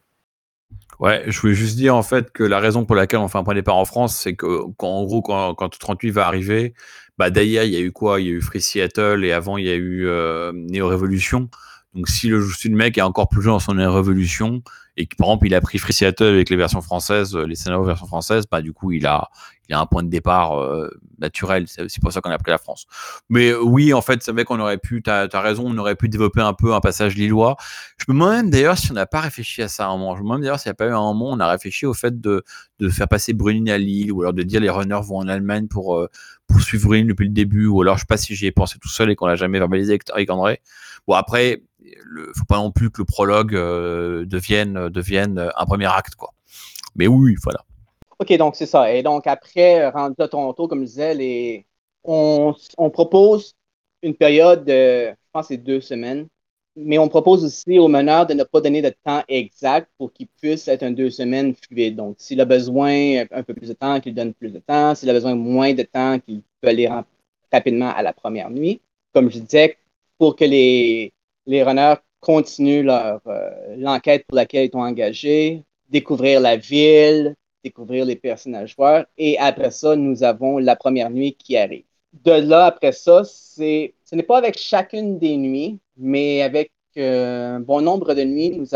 [1.01, 3.45] Ouais, je voulais juste dire en fait que la raison pour laquelle on fait un
[3.45, 4.47] point départ en France, c'est que
[4.79, 6.75] en gros, quand, quand 38 va arriver,
[7.19, 8.21] bah d'ailleurs, il y a eu quoi?
[8.21, 11.49] Il y a eu Free Seattle et avant, il y a eu euh, Neo Revolution.
[11.95, 14.63] Donc si le, si le mec est encore plus jeune dans son Neo Revolution
[14.97, 17.85] et que par exemple il a pris Free Seattle avec les versions françaises, les scénarios
[17.85, 19.29] version française, bah du coup il a,
[19.69, 21.67] il a un point de départ euh, naturel.
[21.69, 22.87] C'est pour ça qu'on a pris la France.
[23.29, 25.97] Mais euh, oui, en fait, c'est vrai qu'on aurait pu, tu as, raison, on aurait
[25.97, 27.57] pu développer un peu un passage lillois.
[27.97, 30.17] Je me demande d'ailleurs si on n'a pas réfléchi à ça à un moment.
[30.17, 31.95] Je me demande d'ailleurs s'il n'y a pas eu un moment, on a réfléchi au
[31.95, 32.45] fait de,
[32.79, 35.67] de faire passer Brunin à Lille ou alors de dire les runners vont en Allemagne
[35.69, 36.09] pour, euh,
[36.47, 38.79] pour suivre Brunin depuis le début ou alors je sais pas si j'y ai pensé
[38.79, 40.61] tout seul et qu'on l'a jamais verbalisé avec, André.
[41.07, 41.63] Bon, après,
[41.97, 46.31] il faut pas non plus que le prologue devienne, devienne un premier acte, quoi.
[46.97, 47.65] Mais oui, voilà.
[48.19, 48.93] OK, donc c'est ça.
[48.93, 51.67] Et donc après, rendu à Toronto, comme je disais,
[52.05, 52.55] on,
[52.93, 53.55] propose
[54.03, 56.29] une période de, je pense, c'est deux semaines.
[56.77, 60.27] Mais on propose aussi au meneur de ne pas donner de temps exact pour qu'il
[60.27, 61.95] puisse être un deux semaines fluide.
[61.97, 64.95] Donc, s'il a besoin un peu plus de temps, qu'il donne plus de temps.
[64.97, 66.91] S'il a besoin moins de temps, qu'il peut aller
[67.53, 68.81] rapidement à la première nuit.
[69.13, 69.79] Comme je disais,
[70.19, 71.13] pour que les,
[71.47, 78.05] les runners continuent leur euh, l'enquête pour laquelle ils sont engagés, découvrir la ville, découvrir
[78.05, 79.07] les personnages joueurs.
[79.19, 81.85] Et après ça, nous avons la première nuit qui arrive.
[82.13, 87.57] De là, après ça, c'est, ce n'est pas avec chacune des nuits, mais avec euh,
[87.57, 88.67] un bon nombre de nuits, nous,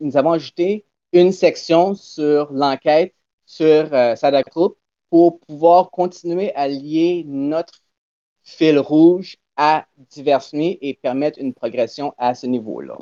[0.00, 3.14] nous, avons ajouté une section sur l'enquête
[3.46, 4.14] sur euh,
[4.50, 4.76] Group
[5.08, 7.80] pour pouvoir continuer à lier notre
[8.42, 12.98] fil rouge à diverses nuits et permettre une progression à ce niveau-là.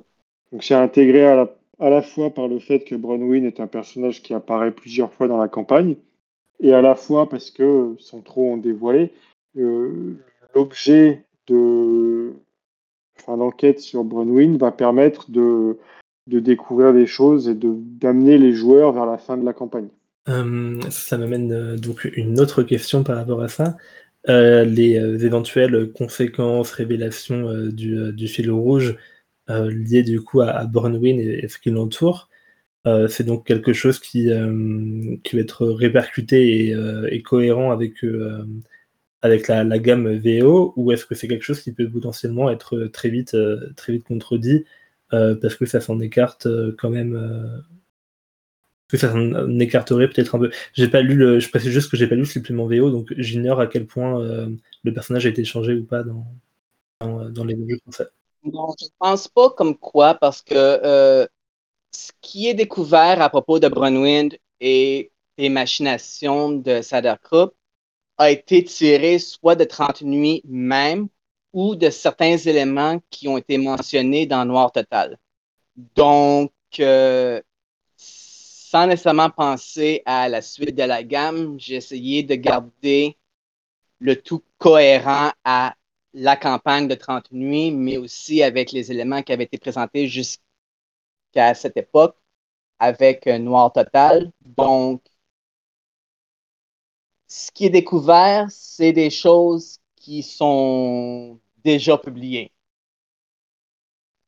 [0.53, 3.67] Donc, c'est intégré à la à la fois par le fait que Bronwyn est un
[3.67, 5.97] personnage qui apparaît plusieurs fois dans la campagne,
[6.61, 9.13] et à la fois parce que, sans trop en dévoiler,
[9.57, 10.17] euh,
[10.55, 12.33] l'objet de
[13.19, 15.79] enfin, l'enquête sur Bronwyn va permettre de,
[16.27, 19.89] de découvrir des choses et d'amener les joueurs vers la fin de la campagne.
[20.29, 23.77] Euh, ça m'amène euh, donc une autre question par rapport à ça.
[24.27, 28.97] Les éventuelles conséquences, révélations du, du, fil rouge
[29.51, 32.31] euh, lié du coup à, à et, ce qui l'entoure.
[32.87, 36.75] Euh, c'est donc quelque chose qui, euh, qui va être répercuté
[37.13, 38.05] et, cohérent avec,
[39.23, 43.11] avec la, gamme VO ou est-ce que c'est quelque chose qui peut potentiellement être très
[43.11, 43.37] vite,
[43.77, 44.65] très vite contredit
[45.11, 47.17] parce que ça s'en écarte quand même
[48.89, 50.51] que ça s'en écarterait peut-être un peu.
[50.75, 53.13] J'ai pas lu le, je précise juste que j'ai pas lu le supplément VO, donc
[53.17, 54.21] j'ignore à quel point
[54.85, 56.27] le personnage a été changé ou pas dans,
[57.01, 58.09] dans, les jeux français.
[58.45, 61.27] Non, je pense pas comme quoi, parce que euh,
[61.91, 67.55] ce qui est découvert à propos de Brunwind et des machinations de Sadarkrupp
[68.19, 71.09] a été tiré soit de 30 nuits même
[71.53, 75.19] ou de certains éléments qui ont été mentionnés dans Noir Total.
[75.95, 77.41] Donc, euh,
[78.75, 83.17] sans nécessairement penser à la suite de la gamme, j'ai essayé de garder
[84.01, 85.77] le tout cohérent à
[86.13, 91.55] la campagne de 30 nuits, mais aussi avec les éléments qui avaient été présentés jusqu'à
[91.55, 92.17] cette époque
[92.81, 94.33] avec Noir Total.
[94.45, 95.05] Donc,
[97.29, 102.51] ce qui est découvert, c'est des choses qui sont déjà publiées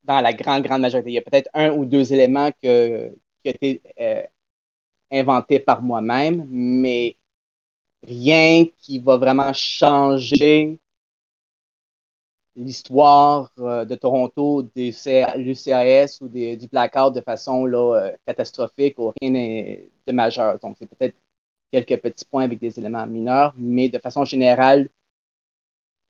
[0.04, 1.11] dans la grande, grande majorité.
[1.11, 3.12] Il y a peut-être un ou deux éléments qui ont
[3.44, 4.22] été euh,
[5.11, 7.16] inventés par moi-même, mais
[8.03, 10.79] rien qui va vraiment changer
[12.57, 14.95] l'histoire euh, de Toronto, des
[15.37, 19.31] l'UCAS ou du blackout de façon euh, catastrophique ou rien
[20.07, 20.59] de majeur.
[20.59, 21.16] Donc, c'est peut-être
[21.71, 24.88] quelques petits points avec des éléments mineurs, mais de façon générale,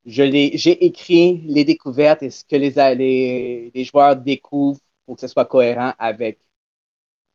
[0.05, 5.93] j'ai écrit les découvertes et ce que les, joueurs découvrent pour que ce soit cohérent
[5.99, 6.39] avec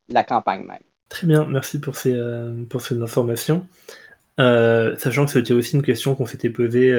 [0.10, 0.91] la campagne même.
[1.12, 3.68] Très bien, merci pour ces, euh, pour ces informations.
[4.38, 6.92] sachant que c'était aussi une question qu'on s'était posée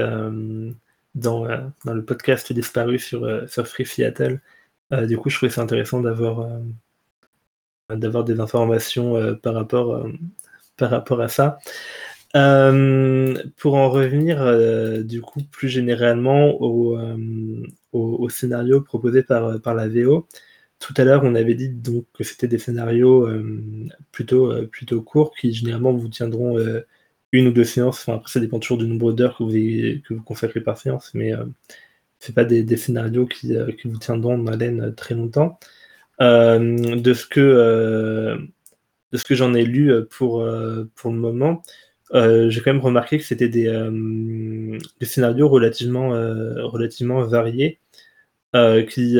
[1.15, 4.41] dans, euh, dans le podcast disparu sur, euh, sur Free Seattle.
[4.93, 6.49] Euh, du coup, je trouvais ça intéressant d'avoir
[8.25, 10.07] des informations par, rapport,
[10.77, 11.59] par rapport à ça.
[12.33, 16.99] pour en revenir du coup plus généralement au,
[17.93, 20.27] au, scénario proposé par, par la VO,
[20.83, 23.29] tout à l'heure on avait dit donc que c'était des scénarios
[24.11, 26.59] plutôt, plutôt courts qui généralement vous tiendront
[27.33, 28.01] une ou deux séances.
[28.01, 31.13] Enfin, après, ça dépend toujours du nombre d'heures que vous, que vous consacrez par séance,
[31.15, 31.45] mais euh,
[32.21, 35.59] c'est pas des, scénarios qui, qui, vous tiendront en haleine très longtemps.
[36.21, 38.39] de ce que,
[39.13, 40.47] que j'en ai lu pour,
[40.95, 41.63] pour le moment,
[42.13, 43.65] j'ai quand même remarqué que c'était des,
[45.01, 47.81] des, scénarios relativement, relativement variés.
[48.89, 49.19] qui,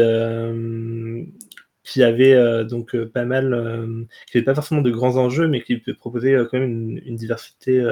[1.85, 5.49] qui avait euh, donc euh, pas mal, euh, qui n'avait pas forcément de grands enjeux,
[5.49, 7.83] mais qui peut proposer quand même une, diversité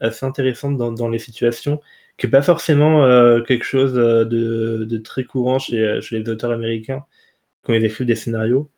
[0.00, 1.80] assez intéressante dans, les situations,
[2.16, 3.04] qui n'est pas forcément
[3.44, 7.04] quelque chose de, très courant chez, les auteurs américains
[7.62, 8.70] quand ils écrivent des scénarios.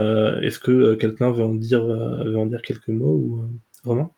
[0.00, 3.44] Est-ce que quelqu'un veut en dire quelques mots ou
[3.84, 4.14] vraiment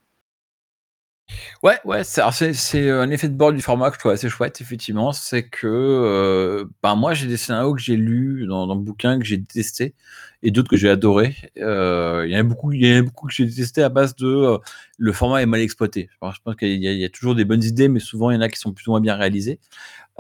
[1.63, 5.13] Ouais, ouais, c'est un effet de bord du format que je trouve assez chouette, effectivement.
[5.13, 9.19] C'est que, euh, bah, moi, j'ai des scénarios que j'ai lus dans, dans le bouquin,
[9.19, 9.95] que j'ai détesté,
[10.43, 11.35] et d'autres que j'ai adoré.
[11.59, 14.15] Euh, il y en a beaucoup, y en a beaucoup que j'ai détesté à base
[14.17, 14.59] de euh,
[14.99, 16.09] le format est mal exploité.
[16.13, 18.49] Je pense, qu'il y, a toujours des bonnes idées, mais souvent il y en a
[18.49, 19.59] qui sont plus ou moins bien réalisées.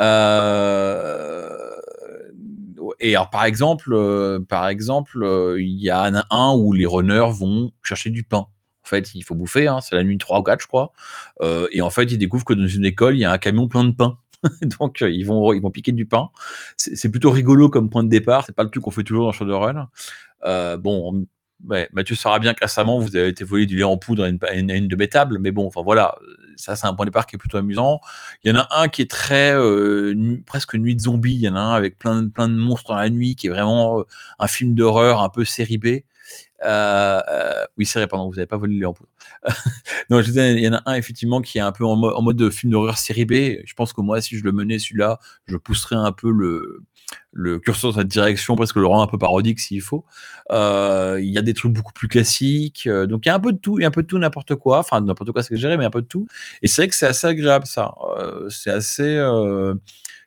[0.00, 0.02] et
[3.14, 3.94] alors, par exemple,
[5.58, 8.48] il y en a un où les runners vont chercher du pain.
[8.86, 10.92] En fait, il faut bouffer, hein, c'est la nuit 3 ou 4, je crois.
[11.42, 13.66] Euh, et en fait, ils découvrent que dans une école, il y a un camion
[13.66, 14.18] plein de pain.
[14.78, 16.30] Donc, euh, ils, vont, ils vont piquer du pain.
[16.76, 18.44] C'est plutôt rigolo comme point de départ.
[18.46, 19.88] C'est pas le truc qu'on fait toujours dans Shadowrun.
[20.44, 21.26] Euh, bon,
[21.64, 24.70] Mathieu saura bien que récemment, vous avez été volé du lait en poudre à une,
[24.70, 25.40] une, de mes tables.
[25.40, 26.14] Mais bon, enfin voilà,
[26.54, 28.00] ça, c'est un point de départ qui est plutôt amusant.
[28.44, 29.52] Il y en a un qui est très
[30.46, 31.34] presque nuit de zombie.
[31.34, 33.50] Il y en a un avec plein, plein de monstres dans la nuit qui est
[33.50, 34.04] vraiment
[34.38, 35.86] un film d'horreur un peu série B.
[36.64, 39.08] Euh, euh, oui, c'est vrai, pardon, vous n'avez pas volé les poudre.
[40.10, 42.36] non, je disais, il y en a un effectivement qui est un peu en, mode
[42.36, 43.32] de film d'horreur série B.
[43.64, 47.92] Je pense que moi, si je le menais celui-là, je pousserais un peu le, curseur
[47.92, 50.04] dans cette direction, presque le rendre un peu parodique s'il faut.
[50.50, 52.88] Euh, il y a des trucs beaucoup plus classiques.
[52.88, 54.18] donc il y a un peu de tout, il y a un peu de tout,
[54.18, 54.78] n'importe quoi.
[54.78, 56.26] Enfin, n'importe quoi, c'est géré, mais un peu de tout.
[56.62, 57.94] Et c'est vrai que c'est assez agréable ça.
[58.48, 59.22] c'est assez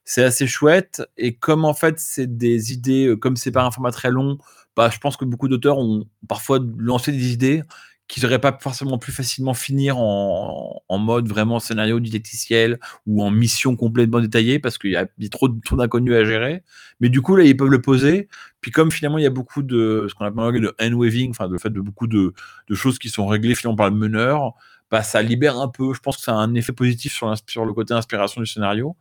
[0.05, 1.03] c'est assez chouette.
[1.17, 4.39] Et comme en fait, c'est des idées, comme c'est pas un format très long,
[4.75, 7.63] bah, je pense que beaucoup d'auteurs ont parfois lancé des idées
[8.09, 13.75] qui n'auraient pas forcément plus facilement finir en, mode vraiment scénario didacticiel ou en mission
[13.75, 16.63] complètement détaillée parce qu'il y a, trop, trop d'inconnus à gérer.
[16.99, 18.27] Mais du coup, là, ils peuvent le poser.
[18.61, 21.47] Puis comme finalement, il y a beaucoup de ce qu'on appelle de hand waving, enfin,
[21.47, 22.33] le fait de beaucoup de,
[22.73, 24.53] choses qui sont réglées finalement par le meneur,
[24.89, 25.93] bah, ça libère un peu.
[25.93, 28.97] Je pense que ça a un effet positif sur, sur le côté inspiration du scénario.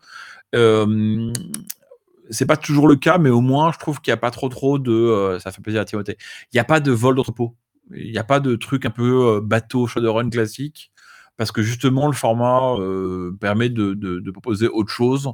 [0.55, 1.33] Euh,
[2.31, 4.49] c'est pas toujours le cas, mais au moins, je trouve qu'il n'y a pas trop
[4.49, 4.93] trop de.
[4.93, 6.17] Euh, ça fait plaisir à Timothée.
[6.53, 7.57] Il n'y a pas de vol d'entrepôt.
[7.95, 10.93] Il n'y a pas de truc un peu euh, bateau Shadowrun classique,
[11.37, 15.31] parce que justement, le format euh, permet de, proposer autre chose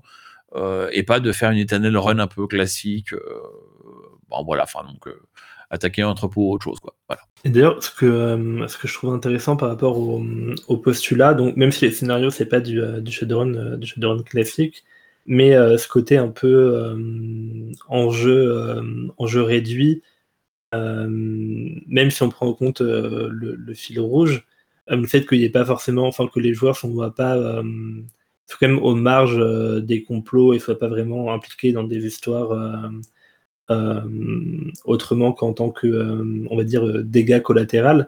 [0.93, 3.13] et pas de faire une éternelle run un peu classique.
[4.31, 5.13] bon, voilà, enfin, donc
[5.69, 6.95] attaquer un entrepôt ou autre chose, quoi.
[7.45, 11.73] Et d'ailleurs, ce que, ce que je trouve intéressant par rapport au, postulat, donc même
[11.73, 14.85] si les scénarios, c'est pas du, du Shadowrun, du Shadowrun classique,
[15.27, 18.83] mais euh, ce côté un peu euh, enjeu, euh,
[19.19, 20.03] enjeu réduit,
[20.73, 24.45] même si on prend en compte le, fil rouge,
[24.89, 27.63] le fait qu'il n'y ait pas forcément, enfin que les joueurs ne soient pas
[28.49, 29.41] quand même aux marges
[29.85, 32.91] des complots et ne soient pas vraiment impliqués dans des histoires
[34.85, 38.03] autrement qu'en tant que, on va dire, dégâts collatéraux.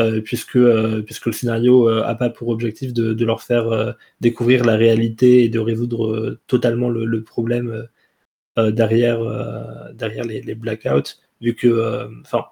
[0.00, 4.64] Euh, puisque, euh, puisque le scénario n'a euh, pas pour objectif de, leur faire découvrir
[4.64, 7.86] la réalité et de résoudre totalement le, problème
[8.56, 9.20] derrière,
[9.94, 12.46] derrière les, blackouts, vu que, enfin,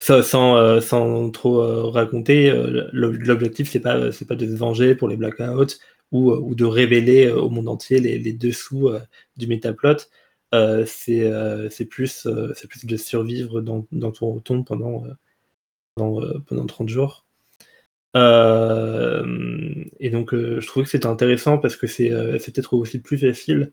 [0.00, 2.52] sans, sans, trop raconter,
[2.92, 5.76] l'objectif c'est pas c'est pas de se venger pour les blackouts
[6.12, 8.90] ou, ou de révéler au monde entier les, les dessous
[9.36, 9.96] du métaplot.
[10.86, 15.04] c'est plus c'est plus de survivre dans, dans ton tombe pendant
[15.98, 17.24] euh, pendant, 30 jours.
[18.16, 23.18] Euh, et donc, euh, je trouvais que c'était intéressant parce que c'est peut-être aussi plus
[23.18, 23.72] facile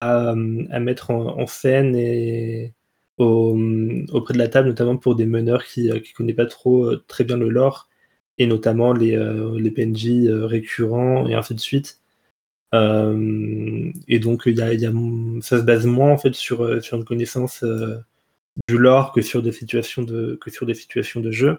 [0.00, 2.74] à, mettre en, scène et
[3.18, 7.36] auprès de la table, notamment pour des meneurs qui ne connaissent pas trop très bien
[7.36, 7.88] le lore,
[8.38, 9.16] et notamment les,
[9.58, 12.00] les PNJ récurrents et ainsi de suite.
[12.74, 17.64] et donc, ça se base moins en fait sur, sur une connaissance
[18.68, 21.58] du lore que sur des situations de, que sur des situations de jeu.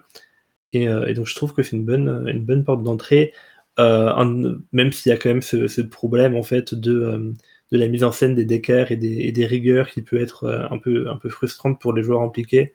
[0.72, 3.32] Et, euh, donc je trouve que c'est une bonne, une bonne porte d'entrée,
[3.78, 7.32] euh, même s'il y a quand même ce, problème en fait de, euh,
[7.72, 11.08] de la mise en scène des décors et des, rigueurs qui peut être un peu,
[11.10, 12.74] un peu frustrante pour les joueurs impliqués,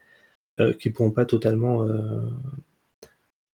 [0.80, 1.88] qui ne pourront pas totalement,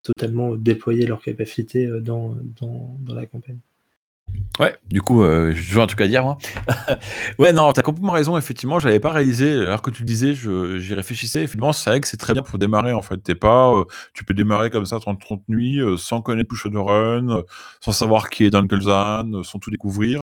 [0.03, 3.59] totalement déployer leurs capacités dans, dans la campagne.
[4.60, 6.38] Ouais, du coup, euh, j'ai toujours un truc à dire,
[7.40, 10.80] ouais, non, t'as complètement raison, effectivement, j'avais pas réalisé, alors que tu le disais, je-
[10.80, 13.18] j'y réfléchissais, effectivement, c'est vrai que c'est très bien pour démarrer, en fait.
[13.18, 16.56] T'es pas, euh, tu peux démarrer comme ça 30 30 nuits, euh, sans connaître tout
[16.56, 17.42] Shadowrun, euh,
[17.82, 20.20] sans savoir qui est Dunkelzan, euh, sans tout découvrir.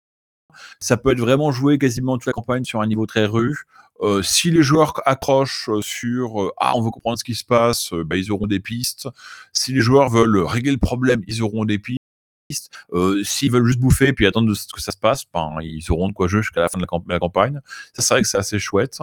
[0.80, 3.58] Ça peut être vraiment joué quasiment toute la campagne sur un niveau très rue.
[4.02, 8.04] Euh, si les joueurs accrochent sur ah on veut comprendre ce qui se passe, euh,
[8.06, 9.10] bah, ils auront des pistes.
[9.54, 11.99] Si les joueurs veulent régler le problème, ils auront des pistes.
[12.94, 15.58] Euh, S'ils veulent juste bouffer et puis attendre de ce que ça se passe, ben,
[15.62, 17.62] ils auront de quoi jouer jusqu'à la fin de la, la campagne.
[17.94, 19.00] Ça, c'est vrai que c'est assez chouette.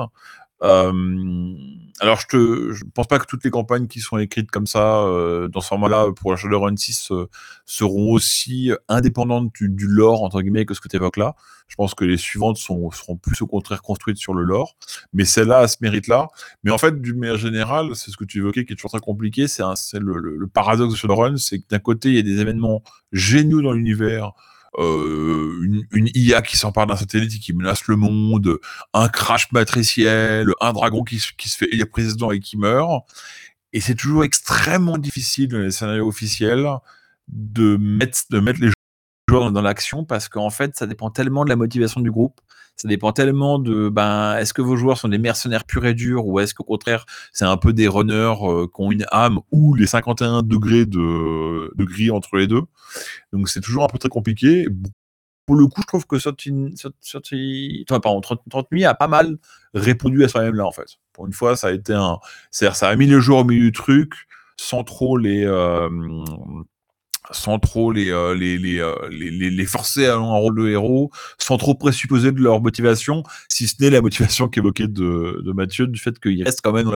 [2.01, 5.49] Alors, je je pense pas que toutes les campagnes qui sont écrites comme ça, euh,
[5.49, 7.27] dans ce format-là, pour la Shadowrun 6, euh,
[7.65, 11.35] seront aussi indépendantes du, du lore, entre guillemets, que ce que tu évoques là.
[11.69, 14.77] Je pense que les suivantes seront plus au contraire construites sur le lore.
[15.15, 16.29] Mais celle-là a ce mérite-là.
[16.65, 19.01] Mais en fait, d'une manière générale, c'est ce que tu évoquais qui est toujours très
[19.01, 19.49] compliqué.
[19.49, 19.63] C'est
[19.99, 22.83] le- le paradoxe de Shadowrun, c'est que d'un côté, il y a des événements
[23.13, 24.33] géniaux dans l'univers.
[24.79, 28.59] Euh, une, IA qui s'empare d'un satellite et qui menace le monde,
[28.93, 33.05] un crash matriciel, un dragon qui, se- fait élire président et qui meurt.
[33.72, 36.66] Et c'est toujours extrêmement difficile dans les scénarios officiels
[37.29, 38.70] de mettre, de mettre les
[39.29, 42.41] joueurs dans l'action parce qu'en fait, ça dépend tellement de la motivation du groupe.
[42.77, 46.27] Ça dépend tellement de, ben, est-ce que vos joueurs sont des mercenaires purs et durs
[46.27, 49.74] ou est-ce qu'au contraire, c'est un peu des runners euh, qui ont une âme ou
[49.74, 52.62] les 51 degrés de, gris entre les deux.
[53.33, 54.66] Donc c'est toujours un peu très compliqué.
[55.47, 59.39] Pour le coup, je trouve que Sorti- pardon, 30, 30 nuits a pas mal
[59.74, 60.99] répondu à ce problème-là, en fait.
[61.12, 62.18] Pour une fois, ça a été un.
[62.51, 64.12] Ça a mis les joueurs au milieu du truc,
[64.57, 65.45] sans trop les.
[65.47, 65.89] euh,
[67.33, 71.11] sans trop les, euh, les, euh, les, les- les forcer à un rôle de héros,
[71.39, 75.87] sans trop présupposer de leur motivation, si ce n'est la motivation qu'évoquait de, de Mathieu,
[75.87, 76.95] du fait qu'ils restent quand même dans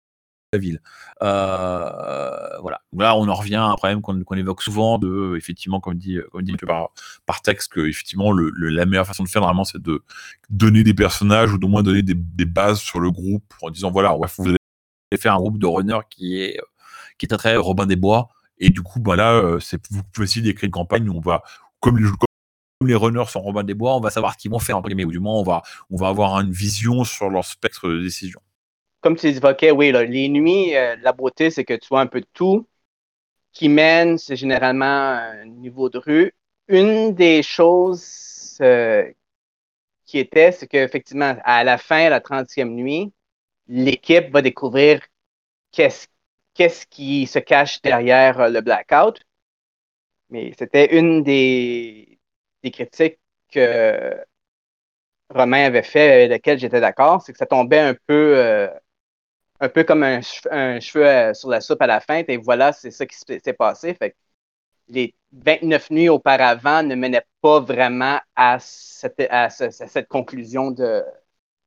[0.53, 0.81] la ville.
[1.21, 2.81] Euh, voilà.
[2.97, 6.41] Là, on en revient à un problème qu'on évoque souvent de, effectivement, comme dit, comme
[6.43, 6.89] dit par,
[7.25, 10.01] par texte, que effectivement, le, la meilleure façon de faire, normalement, c'est de
[10.49, 13.91] donner des personnages ou d'au moins donner des, des bases sur le groupe en disant,
[13.91, 14.57] voilà, ouais, vous allez
[15.19, 16.59] faire un groupe de runners qui est,
[17.17, 18.29] qui est très, très Robin des Bois.
[18.59, 21.21] Et du coup, bah là, euh, c'est, vous pouvez essayer d'écrire une campagne où on
[21.21, 21.43] va,
[21.79, 24.89] comme les, runners sont Robin des Bois, on va savoir ce qu'ils vont faire, entre
[24.89, 25.63] guillemets, ou du moins, on va,
[26.07, 28.39] avoir une vision sur leur spectre de décision.
[29.01, 32.19] Comme tu évoquais, oui, les nuits, euh, la beauté, c'est que tu vois un peu
[32.19, 32.67] de tout.
[33.53, 36.33] Qui mène, c'est généralement un niveau de rue.
[36.67, 39.09] Une des choses euh,
[40.05, 43.13] qui était, c'est qu'effectivement, à la fin, la 30e nuit,
[43.67, 45.01] l'équipe va découvrir
[45.71, 46.07] qu'est-ce
[46.59, 49.19] qu'est-ce qui se cache derrière euh, le blackout.
[50.29, 52.19] Mais c'était une des,
[52.71, 53.19] critiques
[53.51, 54.23] que
[55.29, 58.67] Romain avait fait, avec laquelle j'étais d'accord, c'est que ça tombait un peu, euh,
[59.61, 62.23] un peu comme un, cheve- un cheveu euh, sur la soupe à la fin.
[62.27, 63.93] Et voilà, c'est ça qui s'est passé.
[63.95, 64.17] Fait que
[64.89, 70.71] les 29 nuits auparavant ne menaient pas vraiment à cette, à ce- à cette conclusion
[70.71, 71.03] de,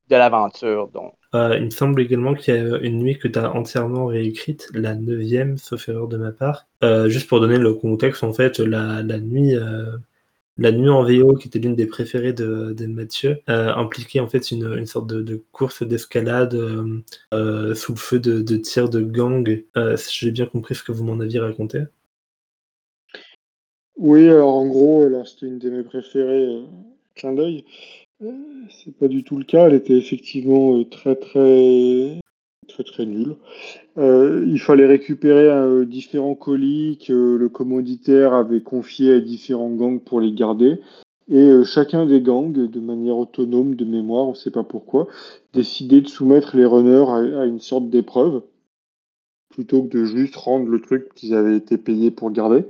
[0.09, 0.89] de l'aventure.
[0.89, 4.07] Donc, Euh, il me semble également qu'il y a une nuit que tu as entièrement
[4.07, 6.67] réécrite, la neuvième, sauf erreur de ma part.
[6.85, 9.97] Euh, juste pour donner le contexte, en fait, la, la nuit, euh,
[10.59, 14.29] la nuit en VO, qui était l'une des préférées de, de Mathieu, euh, impliquait en
[14.29, 16.55] fait une, une sorte de, de course d'escalade
[17.75, 19.65] sous le feu de, de tirs de gang.
[19.77, 21.83] Euh, si j'ai bien compris ce que vous m'en aviez raconté.
[23.97, 26.65] Oui, alors en gros, là, c'était une de mes préférées, euh,
[27.15, 27.65] clin d'œil.
[28.71, 32.21] C'est pas du tout le cas, elle était effectivement euh, très très
[32.69, 33.37] très très nulle.
[33.99, 40.01] Euh, il fallait récupérer euh, différents colis que le commanditaire avait confiés à différents gangs
[40.01, 40.79] pour les garder.
[41.29, 45.07] Et chacun des gangs, de manière autonome, de mémoire, on ne sait pas pourquoi,
[45.53, 48.43] décidait de soumettre les runners à, à une sorte d'épreuve,
[49.49, 52.65] plutôt que de juste rendre le truc qu'ils avaient été payés pour garder.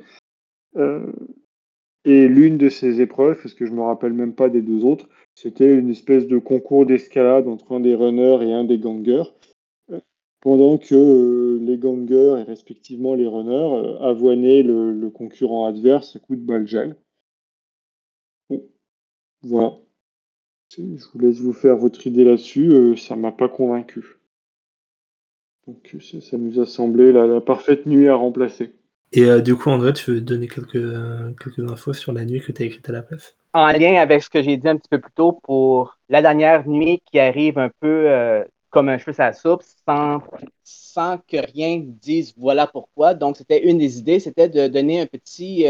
[2.05, 5.09] Et l'une de ces épreuves, parce que je me rappelle même pas des deux autres,
[5.35, 9.25] c'était une espèce de concours d'escalade entre un des runners et un des gangers,
[9.91, 10.01] euh,
[10.41, 16.19] pendant que euh, les gangers et respectivement les runners euh, avoinaient le, concurrent adverse à
[16.19, 16.97] coup de balle
[19.45, 19.77] voilà.
[20.71, 22.97] Je vous laisse vous faire votre idée là-dessus.
[22.97, 24.05] ça m'a pas convaincu.
[25.67, 28.73] Donc ça, nous a semblé la parfaite nuit à remplacer.
[29.13, 31.35] Et euh, du coup, André, tu veux donner quelques, euh,
[31.69, 33.37] infos sur la nuit que tu as écrite à la place?
[33.53, 36.67] En lien avec ce que j'ai dit un petit peu plus tôt pour la dernière
[36.67, 39.63] nuit qui arrive un peu euh, comme un cheveu la soupe,
[40.65, 43.13] sans, que rien dise voilà pourquoi.
[43.13, 45.67] Donc, c'était une des idées, c'était de donner un petit,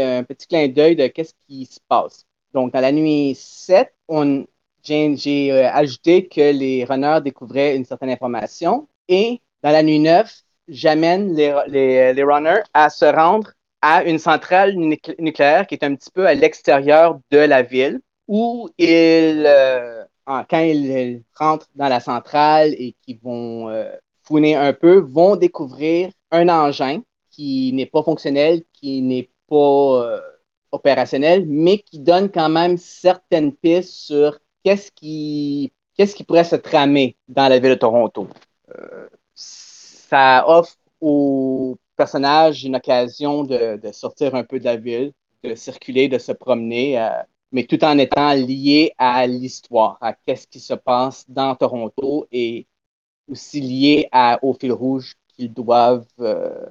[0.47, 2.25] clin d'œil de qu'est-ce qui se passe.
[2.53, 4.45] Donc, dans la nuit 7, on,
[4.83, 8.87] j'ai, ajouté que les runners découvraient une certaine information.
[9.09, 13.51] Et dans la nuit 9, j'amène les, les, runners à se rendre
[13.81, 18.69] à une centrale nucléaire qui est un petit peu à l'extérieur de la ville, où
[18.77, 23.91] ils, euh, quand ils rentrent dans la centrale et qu'ils vont euh,
[24.23, 30.19] fouiner un peu, vont découvrir un engin qui n'est pas fonctionnel, qui n'est pas euh,
[30.71, 36.55] opérationnel, mais qui donne quand même certaines pistes sur qu'est-ce qui, qu'est-ce qui pourrait se
[36.55, 38.27] tramer dans la ville de Toronto.
[38.77, 39.07] Euh,
[40.13, 45.11] ça offre aux personnages une occasion de, sortir un peu de la ville,
[45.43, 47.09] de circuler, de se promener, euh,
[47.51, 52.67] mais tout en étant lié à l'histoire, à qu'est-ce qui se passe dans Toronto et
[53.27, 54.07] aussi lié
[54.43, 56.63] au fil rouge qu'ils doivent, euh,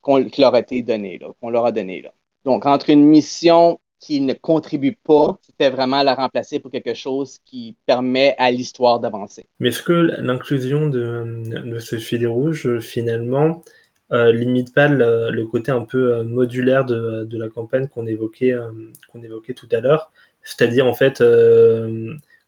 [0.00, 2.08] qu'on, leur a été donné, qu'on leur a donné.
[2.44, 7.38] Donc, entre une mission qui ne contribue pas, c'était vraiment la remplacer pour quelque chose
[7.46, 9.46] qui permet à l'histoire d'avancer.
[9.60, 13.64] Mais est-ce que l'inclusion de, ce fil rouge, finalement,
[14.12, 18.70] euh, limite pas le, côté un peu euh, modulaire de, la campagne qu'on évoquait, euh,
[19.10, 20.12] qu'on évoquait tout à l'heure?
[20.42, 21.24] C'est-à-dire, en fait,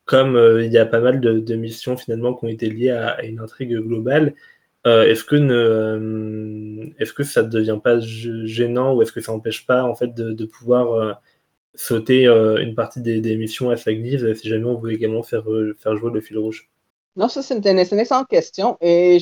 [0.05, 3.41] comme il y a pas mal de, missions finalement qui ont été liées à, une
[3.41, 4.35] intrigue globale,
[4.85, 5.39] est-ce que,
[7.25, 11.19] ça ne devient pas gênant ou est-ce que ça n'empêche pas en fait, de pouvoir
[11.77, 15.45] sauter euh, une partie des, missions à Flaglive si jamais on voulait également faire,
[15.79, 16.69] faire jouer le fil rouge
[17.17, 18.77] Non, ça, c'est une, une, excellente question.
[18.81, 19.19] Et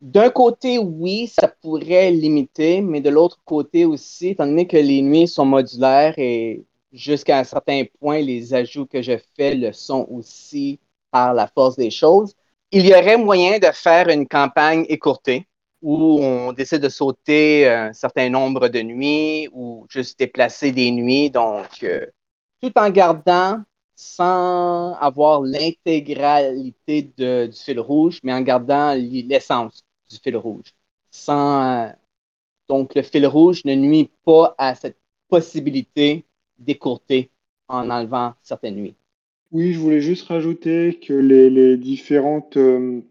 [0.00, 5.02] d'un côté, oui, ça pourrait limiter, mais de l'autre côté aussi, étant donné que les
[5.02, 10.06] nuits sont modulaires et jusqu'à un certain point, les ajouts que je fais le sont
[10.10, 10.78] aussi
[11.10, 12.34] par la force des choses,
[12.70, 15.46] il y aurait moyen de faire une campagne écourtée
[15.84, 21.28] où on décide de sauter un certain nombre de nuits ou juste déplacer des nuits,
[21.28, 22.06] donc euh,
[22.62, 23.60] tout en gardant
[23.94, 30.74] sans avoir l'intégralité du fil rouge, mais en gardant l'essence du fil rouge.
[31.10, 31.92] Sans,
[32.66, 34.96] donc, le fil rouge ne nuit pas à cette
[35.28, 36.24] possibilité
[36.58, 37.30] d'écourter
[37.68, 38.96] en enlevant certaines nuits.
[39.52, 43.02] Oui, je voulais juste rajouter que les, les différentes euh,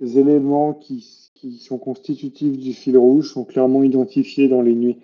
[0.00, 4.98] éléments qui, qui, sont constitutifs du fil rouge sont clairement identifiés dans les nuits.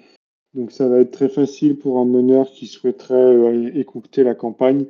[0.55, 4.87] Donc ça va être très facile pour un meneur qui souhaiterait euh, écourter la campagne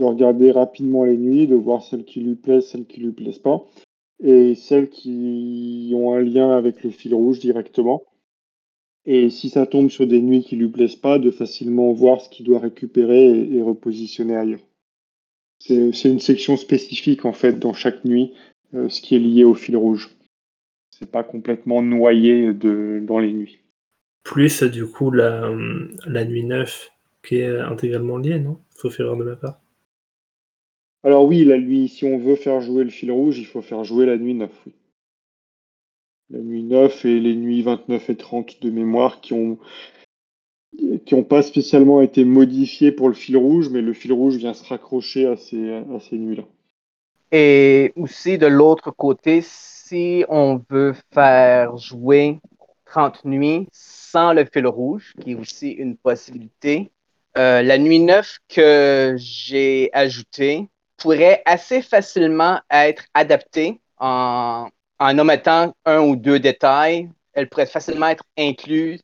[0.00, 3.38] de regarder rapidement les nuits, de voir celles qui lui plaisent, celles qui lui plaisent
[3.38, 3.66] pas
[4.24, 8.04] et celles qui ont un lien avec le fil rouge directement.
[9.04, 12.30] Et si ça tombe sur des nuits qui lui plaisent pas, de facilement voir ce
[12.30, 14.60] qu'il doit récupérer et, et, repositionner ailleurs.
[15.58, 18.32] C'est une section spécifique en fait dans chaque nuit,
[18.74, 20.08] euh, ce qui est lié au fil rouge.
[21.02, 23.58] C'est pas complètement noyé de, dans les nuits.
[24.22, 25.50] Plus du coup la,
[26.06, 26.90] la nuit 9
[27.24, 28.60] qui est intégralement liée, non?
[28.76, 29.60] Sauf erreur de ma part.
[31.02, 33.82] Alors oui, la nuit, si on veut faire jouer le fil rouge, il faut faire
[33.82, 34.48] jouer la nuit 9.
[34.64, 34.72] Oui.
[36.30, 39.58] La nuit 9 et les nuits 29 et 30 de mémoire qui ont
[41.04, 44.54] qui n'ont pas spécialement été modifiées pour le fil rouge, mais le fil rouge vient
[44.54, 46.44] se raccrocher à ces, à ces nuits-là.
[47.32, 49.42] Et aussi, de l'autre côté,
[49.92, 52.40] si on veut faire jouer
[52.86, 56.90] 30 nuits sans le fil rouge, qui est aussi une possibilité,
[57.36, 60.66] euh, la nuit 9 que j'ai ajoutée,
[60.96, 64.68] pourrait assez facilement être adaptée en,
[64.98, 67.10] en omettant un ou deux détails.
[67.34, 69.02] Elle pourrait facilement être incluse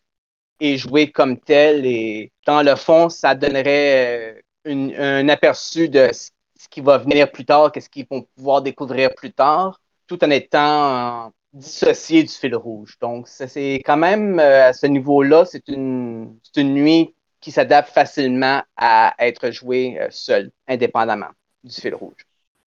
[0.58, 1.84] et jouée comme telle.
[1.84, 6.30] Et dans le fond, ça donnerait euh, un aperçu de ce
[6.70, 9.78] qui va venir plus tard, qu'est-ce qu'ils vont pouvoir découvrir plus tard,
[10.08, 12.96] tout en étant dissocié du fil rouge.
[13.00, 18.62] Donc, c'est quand même, euh, à ce niveau-là, c'est une, une nuit qui s'adapte facilement
[18.76, 21.30] à être jouée euh, seule, indépendamment
[21.62, 22.26] du fil rouge.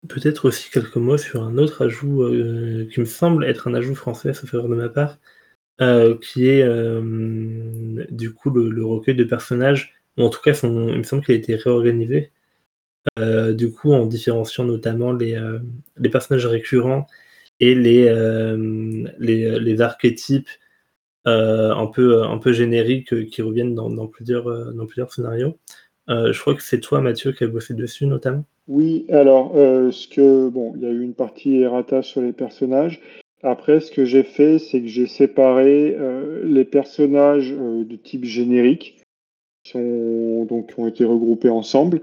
[0.08, 3.94] Peut-être aussi quelques mots sur un autre ajout euh, qui me semble être un ajout
[3.94, 5.18] français, sauf erreur de ma part,
[6.22, 6.64] qui est
[8.10, 11.34] du coup le, recueil de personnages, ou en tout cas son, il me semble qu'il
[11.34, 12.32] a été réorganisé,
[13.18, 15.38] du coup en différenciant notamment les,
[15.96, 17.06] les personnages récurrents
[17.60, 20.48] et les, euh, les, les, archétypes
[21.24, 25.58] un, peu, un peu génériques qui reviennent dans, plusieurs, dans plusieurs scénarios.
[26.08, 28.44] je crois que c'est toi Mathieu qui a bossé dessus notamment.
[28.70, 32.32] Oui, alors, euh, ce que, bon, il y a eu une partie errata sur les
[32.32, 33.00] personnages.
[33.42, 38.24] Après, ce que j'ai fait, c'est que j'ai séparé euh, les personnages euh, de type
[38.24, 39.02] générique,
[39.64, 42.00] qui, sont, donc, ont été regroupés ensemble,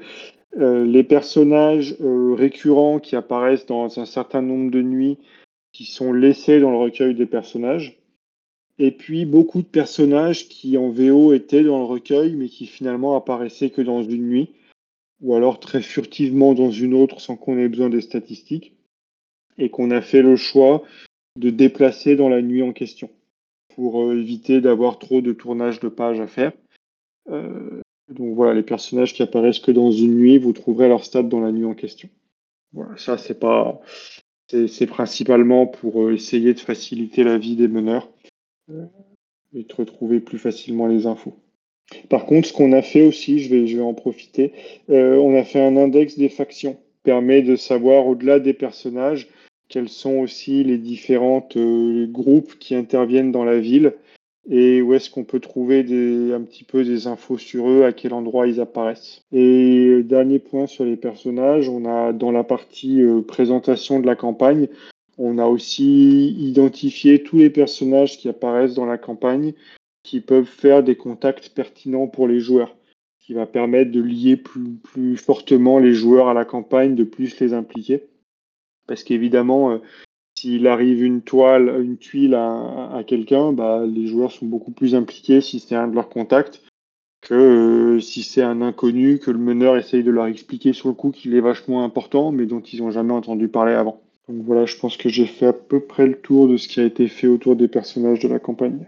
[0.57, 5.19] les personnages récurrents qui apparaissent dans un certain nombre de nuits,
[5.71, 7.99] qui sont laissés dans le recueil des personnages,
[8.79, 13.15] et puis beaucoup de personnages qui en VO étaient dans le recueil, mais qui finalement
[13.15, 14.49] apparaissaient que dans une nuit
[15.21, 18.73] ou alors très furtivement dans une autre sans qu'on ait besoin des statistiques,
[19.57, 20.83] et qu'on a fait le choix
[21.37, 23.09] de déplacer dans la nuit en question.
[23.75, 26.51] pour éviter d'avoir trop de tournage de pages à faire.
[27.27, 31.41] donc voilà, les personnages qui apparaissent que dans une nuit, vous trouverez leur stade dans
[31.41, 32.09] la nuit en question.
[32.73, 33.79] Voilà, ça c'est pas,
[34.49, 38.09] c'est principalement pour essayer de faciliter la vie des meneurs
[39.53, 41.35] et de retrouver plus facilement les infos.
[42.09, 44.53] Par contre, ce qu'on a fait aussi, je vais, en profiter,
[44.89, 46.77] on a fait un index des factions
[47.07, 49.29] permet de savoir au-delà des personnages
[49.69, 53.93] quels sont aussi les différents euh, groupes qui interviennent dans la ville
[54.49, 55.79] et où est-ce qu'on peut trouver
[56.33, 59.21] un petit peu des infos sur eux, à quel endroit ils apparaissent.
[59.31, 64.15] Et dernier point sur les personnages, on a dans la partie euh, présentation de la
[64.15, 64.67] campagne,
[65.17, 69.53] on a aussi identifié tous les personnages qui apparaissent dans la campagne
[70.03, 72.77] qui peuvent faire des contacts pertinents pour les joueurs
[73.19, 77.53] qui va permettre de lier plus, fortement les joueurs à la campagne, de plus les
[77.53, 78.07] impliquer.
[78.87, 79.77] Parce qu'évidemment, euh,
[80.37, 85.41] s'il arrive une toile, une tuile à, quelqu'un, bah, les joueurs sont beaucoup plus impliqués
[85.41, 86.61] si c'est un de leurs contacts
[87.21, 87.33] que
[87.95, 91.09] euh, si c'est un inconnu que le meneur essaye de leur expliquer sur le coup
[91.09, 94.03] qu'il est vachement important, mais dont ils n'ont jamais entendu parler avant.
[94.29, 96.81] Donc voilà, je pense que j'ai fait à peu près le tour de ce qui
[96.81, 98.85] a été fait autour des personnages de la campagne.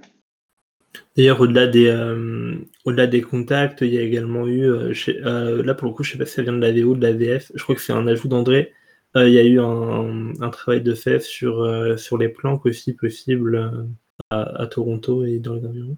[1.18, 6.04] D'ailleurs, au-delà des, euh, contacts, il y a également eu, euh, là pour le coup,
[6.04, 7.74] je sais pas si ça vient de la VO ou de la VF, je crois
[7.74, 8.72] que c'est un ajout d'André.
[9.16, 13.88] Il y a eu un, travail de fait sur, sur les planques aussi possibles
[14.30, 15.97] à, Toronto et dans les environs.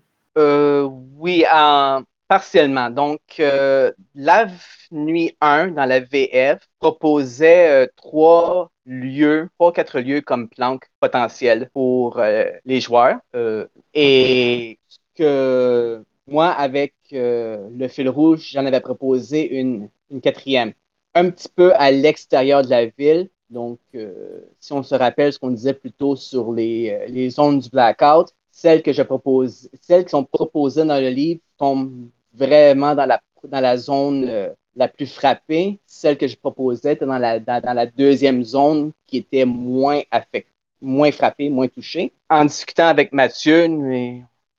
[1.17, 1.43] oui,
[2.27, 2.89] partiellement.
[2.89, 4.47] Donc, la
[4.91, 12.21] nuit 1 dans la VF proposait trois lieux, trois, quatre lieux comme planques potentielles pour
[12.65, 13.19] les joueurs.
[13.93, 14.79] et
[15.15, 19.89] que moi, avec euh, le fil rouge, j'en avais proposé une,
[20.21, 20.73] quatrième,
[21.13, 23.29] un petit peu à l'extérieur de la ville.
[23.49, 27.29] Donc, euh, si on se rappelle ce qu'on disait plus tôt sur les, euh, les,
[27.29, 32.07] zones du blackout, celles que je propose, celles qui sont proposées dans le livre tombent
[32.33, 35.79] vraiment dans la, dans la zone la plus frappée.
[35.85, 40.47] Celles que je proposais étaient dans la, dans, la deuxième zone qui était moins affectée
[40.81, 42.11] moins frappée, moins touchée.
[42.29, 43.65] En discutant avec Mathieu,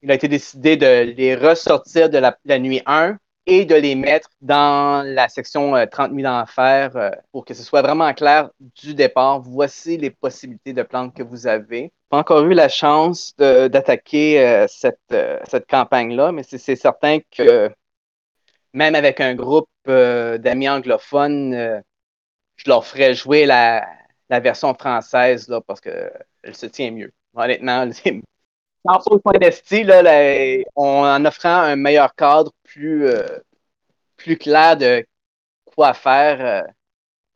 [0.02, 4.28] il a été décidé de les ressortir de la, nuit 1 et de les mettre
[4.40, 8.50] dans la section 30 000 enfer euh, pour que ce soit vraiment clair
[8.82, 9.40] du départ.
[9.40, 11.92] Voici les possibilités de plantes que vous avez.
[12.08, 17.70] Pas encore eu la chance d'attaquer euh, cette, euh, cette campagne-là, mais c'est certain que
[18.72, 21.82] même avec un groupe d'amis anglophones,
[22.56, 23.86] je leur ferais jouer la,
[24.30, 27.12] la version française là, parce qu'elle se tient mieux.
[27.34, 27.90] Honnêtement,
[30.76, 33.38] en en offrant un meilleur cadre plus, euh,
[34.16, 35.06] clair de
[35.64, 36.68] quoi faire, euh,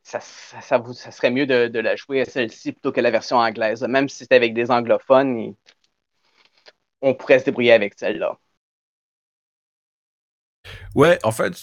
[0.03, 3.83] ça, serait mieux de, de la jouer à celle-ci plutôt que la version anglaise.
[3.83, 5.55] Même si c'était avec des anglophones,
[7.01, 8.37] on pourrait se débrouiller avec celle-là.
[10.97, 11.53] Ouais, en fait,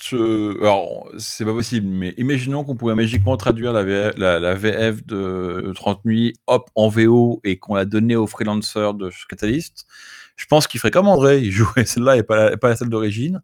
[0.61, 6.35] alors c'est pas possible, mais imaginons qu'on pouvait magiquement traduire la VF, de 30 nuits,
[6.47, 9.87] hop, en VO et qu'on la donnait aux freelancers de Catalyst.
[10.37, 13.43] Je pense qu'il ferait comme André, il jouerait celle-là et pas la, pas celle d'origine.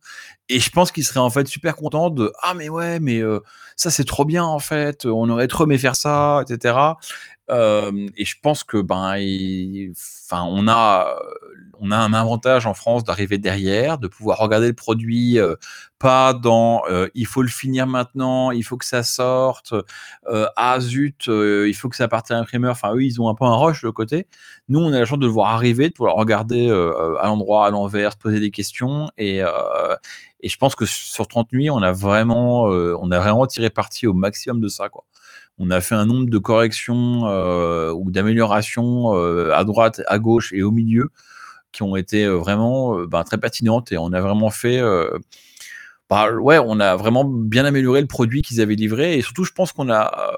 [0.48, 3.40] Et je pense qu'il serait en fait super content de Ah, mais ouais, mais euh,
[3.74, 6.76] ça c'est trop bien en fait, on aurait trop aimé faire ça, etc.
[7.50, 9.16] Euh, et je pense que ben,
[9.90, 11.16] enfin, on a,
[11.80, 15.56] on a un avantage en France d'arriver derrière, de pouvoir regarder le produit, euh,
[15.98, 16.82] pas dans
[17.14, 19.74] il faut le finir maintenant, il faut que ça sorte,
[20.26, 22.72] ah zut, il faut que ça parte à l'imprimeur.
[22.72, 24.26] Enfin, eux, ils ont un peu un rush de côté.
[24.68, 27.70] Nous, on a la chance de le voir arriver, de pouvoir regarder à l'endroit, à
[27.70, 29.10] l'envers, poser des questions.
[29.18, 29.40] Et,
[30.40, 34.06] et je pense que sur 30 nuits, on a vraiment, on a vraiment tiré parti
[34.06, 35.04] au maximum de ça, quoi
[35.60, 40.52] on a fait un nombre de corrections euh, ou d'améliorations euh, à droite, à gauche
[40.54, 41.10] et au milieu
[41.70, 44.80] qui ont été euh, vraiment ben, très pertinentes et on a vraiment fait
[46.10, 49.52] bah, ouais, on a vraiment bien amélioré le produit qu'ils avaient livré et surtout je
[49.52, 50.34] pense qu'on a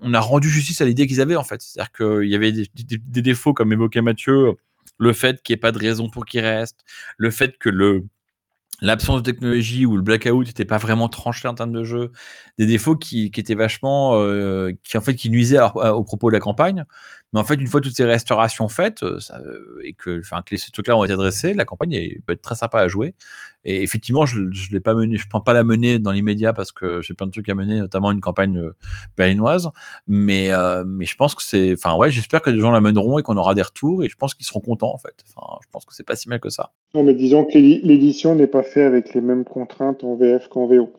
[0.00, 1.60] on a rendu justice à l'idée qu'ils avaient en fait.
[1.60, 4.54] C'est-à-dire qu'il y avait des, défauts comme évoquait Mathieu,
[4.98, 6.84] le fait qu'il n'y ait pas de raison pour qu'il reste,
[7.18, 8.04] le fait que le
[8.82, 12.12] l'absence de technologie ou le blackout n'était pas vraiment tranché en termes de jeu,
[12.58, 16.34] des défauts qui, qui étaient vachement, euh, qui en fait qui nuisaient au propos de
[16.34, 16.84] la campagne.
[17.32, 20.54] Mais en fait, une fois toutes ces restaurations faites euh, euh, et que, enfin, que
[20.54, 23.14] les trucs-là ont été adressés, la campagne peut être très sympa à jouer.
[23.64, 27.02] Et effectivement, je ne l'ai pas je prends pas la mener dans l'immédiat parce que
[27.02, 28.76] j'ai plein de trucs à mener, notamment une campagne euh,
[29.16, 29.70] berlinoise.
[30.06, 30.50] Mais,
[30.86, 33.36] mais je pense que c'est, enfin, ouais, j'espère que les gens la mèneront et qu'on
[33.36, 35.24] aura des retours et je pense qu'ils seront contents en fait.
[35.28, 36.72] Enfin, je pense que c'est pas si mal que ça.
[36.94, 40.66] Non, mais disons que l'édition n'est pas faite avec les mêmes contraintes en VF qu'en
[40.66, 40.92] VO.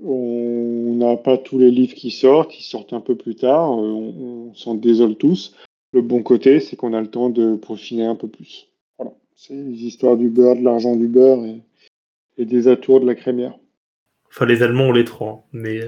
[0.00, 3.70] On n'a pas tous les livres qui sortent, qui sortent un peu plus tard.
[3.70, 5.54] On, s'en désole tous.
[5.92, 8.68] Le bon côté, c'est qu'on a le temps de peaufiner un peu plus.
[8.98, 9.14] Voilà.
[9.34, 11.62] C'est les histoires du beurre, de l'argent du beurre et,
[12.38, 13.58] et des atours de la crémière.
[14.28, 15.80] Enfin, les Allemands ont les trois, mais.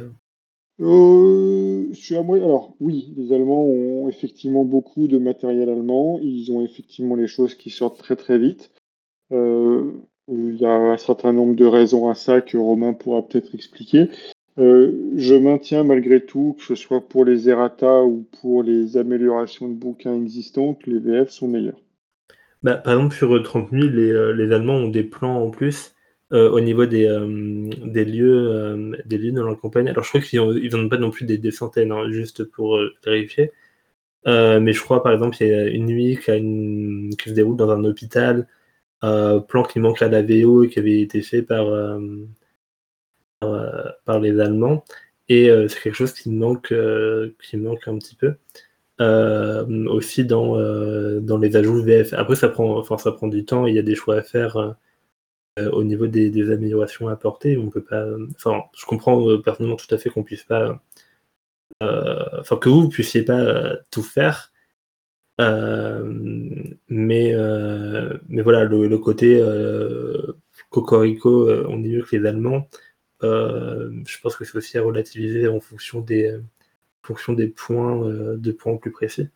[0.80, 2.36] Euh, je suis à moi.
[2.36, 6.18] Alors, oui, les Allemands ont effectivement beaucoup de matériel allemand.
[6.22, 8.70] Ils ont effectivement les choses qui sortent très très vite.
[9.32, 9.92] Euh,
[10.28, 14.08] il y a un certain nombre de raisons à ça que Romain pourra peut-être expliquer.
[14.58, 19.68] Euh, je maintiens malgré tout, que ce soit pour les errata ou pour les améliorations
[19.68, 21.80] de bouquins existants, que les VF sont meilleurs.
[22.62, 25.94] Bah, par exemple, sur 30 000, les, les Allemands ont des plans en plus
[26.34, 29.88] euh, au niveau des, euh, des, lieux, euh, des lieux dans la campagne.
[29.88, 33.52] Alors, je crois qu'ils n'en ont pas non plus des, centaines, hein, juste pour vérifier.
[34.26, 37.84] mais je crois, par exemple, il y a une nuit qui se déroule dans un
[37.84, 38.48] hôpital,
[39.48, 41.66] plan qui manque à la VO et qui avait été fait par,
[43.40, 44.84] par, les Allemands.
[45.28, 46.72] Et c'est quelque chose qui manque,
[47.42, 48.34] qui manque un petit peu.
[49.88, 50.56] aussi dans,
[51.20, 52.12] dans les ajouts VF.
[52.14, 54.76] Après, ça prend, enfin, ça prend du temps, il y a des choix à faire
[55.60, 58.04] euh, au niveau des, améliorations apportées, on peut pas.
[58.34, 60.82] Enfin, je comprends euh, personnellement tout à fait qu'on puisse pas.
[61.82, 64.52] Euh, enfin, que vous puissiez pas tout faire.
[65.38, 67.34] Mais,
[68.28, 69.42] mais voilà, le, côté
[70.70, 72.68] Cocorico, on est mieux que les Allemands.
[73.22, 76.36] je pense que c'est aussi à relativiser en fonction des,
[77.02, 78.00] fonction des points,
[78.36, 79.28] de points plus précis.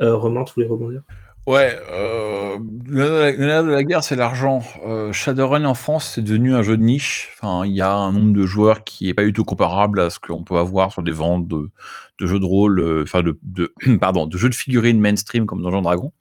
[0.00, 1.02] Romain, tu voulais rebondir?
[1.46, 4.62] Ouais, euh, le nerf de la guerre, c'est l'argent.
[4.86, 7.32] Euh, Shadowrun en France, c'est devenu un jeu de niche.
[7.34, 10.08] Enfin, il y a un nombre de joueurs qui est pas du tout comparable à
[10.08, 11.70] ce qu'on peut avoir sur des ventes de,
[12.18, 15.82] jeux de rôle, euh, enfin de, de, pardon, de jeux de figurines mainstream comme Donjon
[15.82, 16.12] Dragon.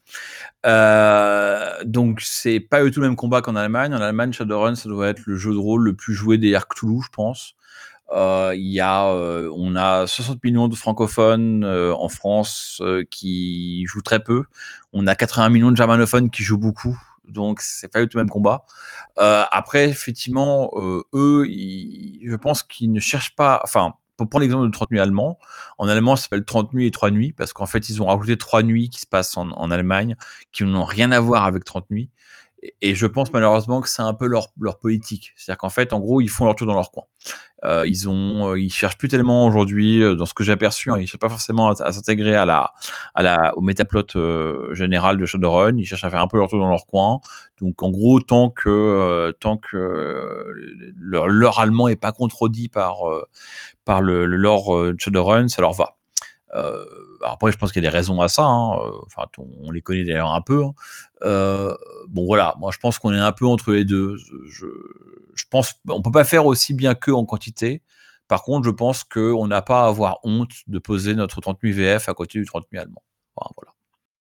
[0.66, 3.94] Euh, donc c'est pas du tout le même combat qu'en Allemagne.
[3.94, 7.02] En Allemagne, Shadowrun, ça doit être le jeu de rôle le plus joué des Cthulhu,
[7.02, 7.56] je pense.
[8.14, 14.02] Euh, y a, euh, on a 60 millions de francophones euh, en France qui jouent
[14.02, 14.44] très peu.
[14.94, 17.00] On a 80 millions de germanophones qui jouent beaucoup.
[17.28, 18.66] Donc c'est pas du tout le même combat.
[19.18, 20.72] après, effectivement,
[21.14, 23.62] eux, je pense qu'ils ne cherchent pas.
[23.64, 25.40] Enfin, pour prendre l'exemple de 30 nuits allemand,
[25.78, 28.38] en allemand, ça s'appelle 30 nuits et 3 nuits parce qu'en fait, ils ont rajouté
[28.38, 30.16] 3 nuits qui se passent en, en Allemagne
[30.52, 32.10] qui n'ont rien à voir avec 30 nuits.
[32.82, 35.34] Et je pense malheureusement que c'est un peu leur, leur politique.
[35.36, 37.04] C'est-à-dire qu'en fait, en gros, ils font leur tour dans leur coin.
[37.66, 40.92] Euh, ils ont, euh, ils cherchent plus tellement aujourd'hui, euh, dans ce que j'ai aperçu,
[40.92, 42.74] hein, ils cherchent pas forcément à, s'intégrer à la,
[43.16, 45.78] à la, au métaplot général de Shadowrun.
[45.78, 47.20] Ils cherchent à faire un peu leur tour dans leur coin.
[47.62, 50.46] Donc, en gros, tant que, tant que
[50.98, 52.98] leur, leur, allemand est pas contredit par,
[53.86, 55.96] par le, le lore Shadowrun, ça leur va.
[56.56, 56.86] Euh,
[57.24, 58.44] après, je pense qu'il y a des raisons à ça.
[58.44, 59.26] Hein, enfin,
[59.62, 60.64] on, les connaît d'ailleurs un peu.
[60.64, 60.74] Hein.
[62.10, 62.56] bon, voilà.
[62.60, 64.18] Moi, je pense qu'on est un peu entre les deux.
[64.48, 64.68] Je,
[65.36, 67.82] je pense on peut pas faire aussi bien qu'eux en quantité.
[68.28, 71.76] Par contre, je pense qu'on n'a pas à avoir honte de poser notre 30 000
[71.76, 73.04] VF à côté du 30 000 allemand.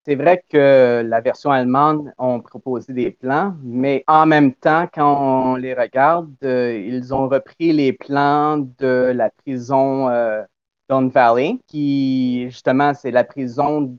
[0.05, 5.53] C'est vrai que la version allemande ont proposé des plans, mais en même temps, quand
[5.53, 10.43] on les regarde, euh, ils ont repris les plans de la prison euh,
[11.67, 13.97] Qui justement, c'est la prison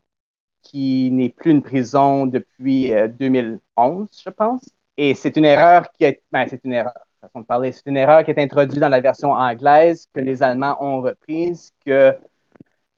[0.62, 4.68] qui n'est plus une prison depuis 2011, euh, je pense.
[4.96, 8.24] Et c'est une erreur qui est, ben, c'est une erreur, façon de c'est une erreur
[8.24, 12.16] qui est introduite dans la version anglaise que les Allemands ont reprise, que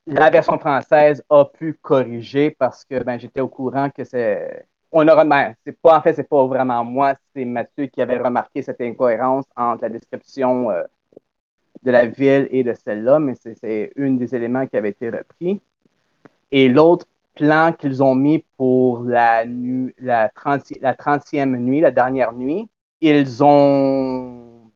[0.06, 4.66] la version française a pu corriger parce que ben, j'étais au courant que c'est.
[4.92, 8.18] On aura, ben, c'est pas, en fait, c'est pas vraiment moi, c'est Mathieu qui avait
[8.18, 10.84] remarqué cette incohérence entre la description euh,
[11.86, 15.60] de la ville et de celle-là, mais c'est une des éléments qui avait été repris.
[16.50, 17.06] Et l'autre
[17.36, 22.68] plan qu'ils ont mis pour la, nuit, la, 30, la 30e nuit, la dernière nuit,
[23.00, 24.72] ils ont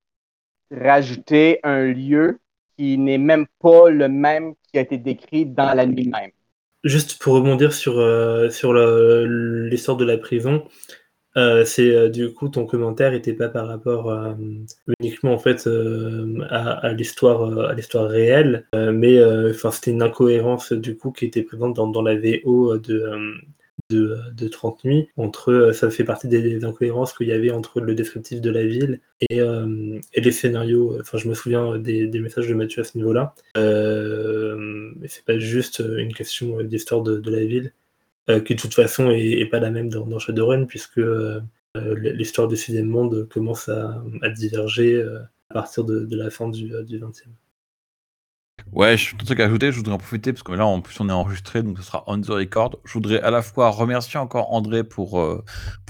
[0.70, 2.38] rajouté un lieu
[2.76, 6.30] qui n'est même pas le même qui a été décrit dans la nuit même.
[6.84, 10.62] Juste pour rebondir sur, euh, sur l'histoire de la prison,
[11.36, 14.36] euh, c'est euh, du coup ton commentaire n'était pas par rapport
[15.00, 15.68] uniquement en fait
[16.50, 21.74] à, l'histoire à l'histoire réelle, mais enfin c'était une incohérence du coup qui était présente
[21.74, 23.38] dans, la VO de
[23.90, 25.08] de, de 30 nuits.
[25.16, 29.00] Entre, ça fait partie des, incohérences qu'il y avait entre le descriptif de la ville
[29.20, 30.96] et, et les scénarios.
[31.00, 33.34] Enfin, je me souviens des, des, messages de Mathieu à ce niveau-là.
[33.54, 37.72] c'est pas juste une question d'histoire de, la ville.
[38.30, 41.40] Euh, qui de toute façon est, pas la même dans, dans Shadowrun, puisque euh,
[41.74, 45.20] l'histoire du sixième monde commence à, diverger euh,
[45.50, 47.24] à partir de, la fin du, du 20e.
[48.72, 50.82] Ouais, je suis un truc à ajouter, je voudrais en profiter parce que là en
[50.82, 52.78] plus on est enregistré donc ce sera on the record.
[52.84, 55.42] Je voudrais à la fois remercier encore André pour,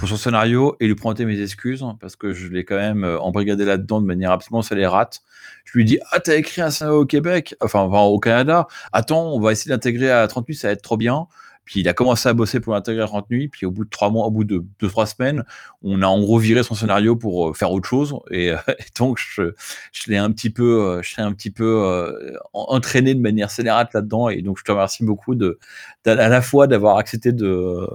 [0.02, 3.64] son scénario et lui présenter mes excuses hein, parce que je l'ai quand même embrigadé
[3.64, 5.20] là-dedans de manière absolument rate.
[5.64, 9.34] Je lui dis Ah, t'as écrit un scénario au Québec, enfin, enfin au Canada, attends,
[9.34, 11.26] on va essayer d'intégrer à 38, ça va être trop bien.
[11.70, 13.46] Puis il a commencé à bosser pour l'intégrer 30 nuits.
[13.46, 15.44] Puis au bout de trois mois, au bout de deux, trois semaines,
[15.82, 18.16] on a en gros viré son scénario pour euh, faire autre chose.
[18.32, 18.52] Et,
[18.98, 19.52] donc, je,
[19.92, 22.12] je l'ai un petit peu, je l'ai un petit peu
[22.52, 24.30] entraîné de manière scélérate là-dedans.
[24.30, 25.60] Et donc, je te remercie beaucoup de,
[26.06, 27.86] à la fois d'avoir accepté de,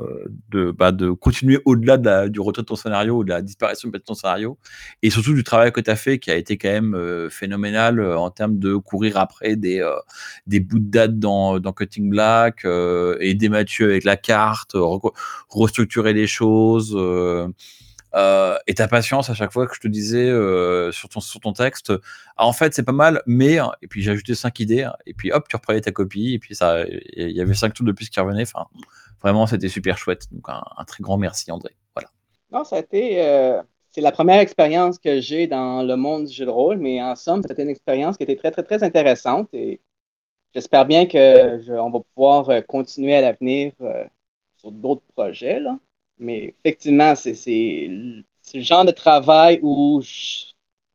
[0.51, 1.97] de, bah, continuer au-delà
[2.30, 4.57] du retrait de ton scénario ou de la disparition de ton scénario.
[5.03, 8.30] Et surtout du travail que tu as fait qui a été quand même phénoménal en
[8.30, 9.86] termes de courir après des,
[10.47, 14.76] des bouts de date dans, dans Cutting Black, euh, aider Mathieu avec la carte,
[15.49, 16.93] restructurer les choses.
[16.95, 17.47] Euh,
[18.13, 20.30] euh, et ta patience à chaque fois que je te disais
[20.93, 21.91] sur, ton, sur ton texte,
[22.38, 25.34] ah, en fait c'est pas mal, mais et puis j'ai ajouté cinq idées et puis
[25.34, 28.09] hop tu reprenais ta copie et puis ça il y avait cinq trucs de plus
[28.09, 28.43] qui revenaient.
[28.43, 28.68] Enfin
[29.22, 30.32] vraiment c'était super chouette.
[30.32, 31.76] Donc un, très grand merci André.
[31.93, 32.09] Voilà.
[32.51, 33.20] Non ça a été
[33.91, 37.16] c'est la première expérience que j'ai dans le monde du jeu de rôle, mais en
[37.16, 39.82] somme c'était une expérience qui était très très très intéressante et
[40.56, 44.06] j'espère bien qu'on va pouvoir euh, continuer à l'avenir euh,
[44.58, 45.60] sur d'autres projets.
[45.60, 45.78] Là.
[46.18, 50.01] Mais effectivement, c'est le genre de travail où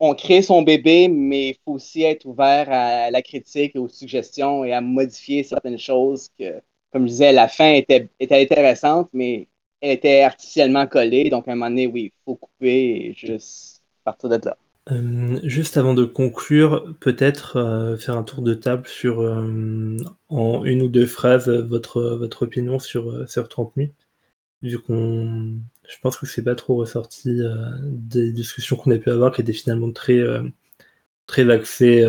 [0.00, 4.64] on crée son bébé, mais il faut aussi être ouvert à la critique aux suggestions
[4.64, 9.48] et à modifier certaines choses que, comme je disais, la fin était, était intéressante, mais
[9.80, 11.28] elle était artificiellement collée.
[11.30, 14.56] Donc, à un moment donné, oui, il faut couper et juste partir de là.
[14.90, 19.96] Euh, juste avant de conclure, peut-être euh, faire un tour de table sur, euh,
[20.28, 23.92] en une ou deux phrases, votre, votre opinion sur, sur 30 nuits.
[24.62, 25.58] Vu qu'on.
[25.88, 27.40] Je pense que c'est pas trop ressorti
[27.82, 30.20] des discussions qu'on a pu avoir, qui étaient finalement très,
[31.26, 32.06] très axées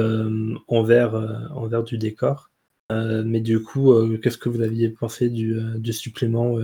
[0.68, 1.16] envers,
[1.56, 2.52] envers du décor.
[2.92, 6.58] mais du coup, qu'est-ce que vous aviez pensé du, du supplément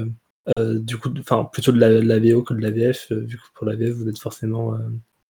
[0.60, 3.66] du coup, enfin plutôt de la, de VO que de la VF, vu que pour
[3.66, 4.78] la VF vous êtes forcément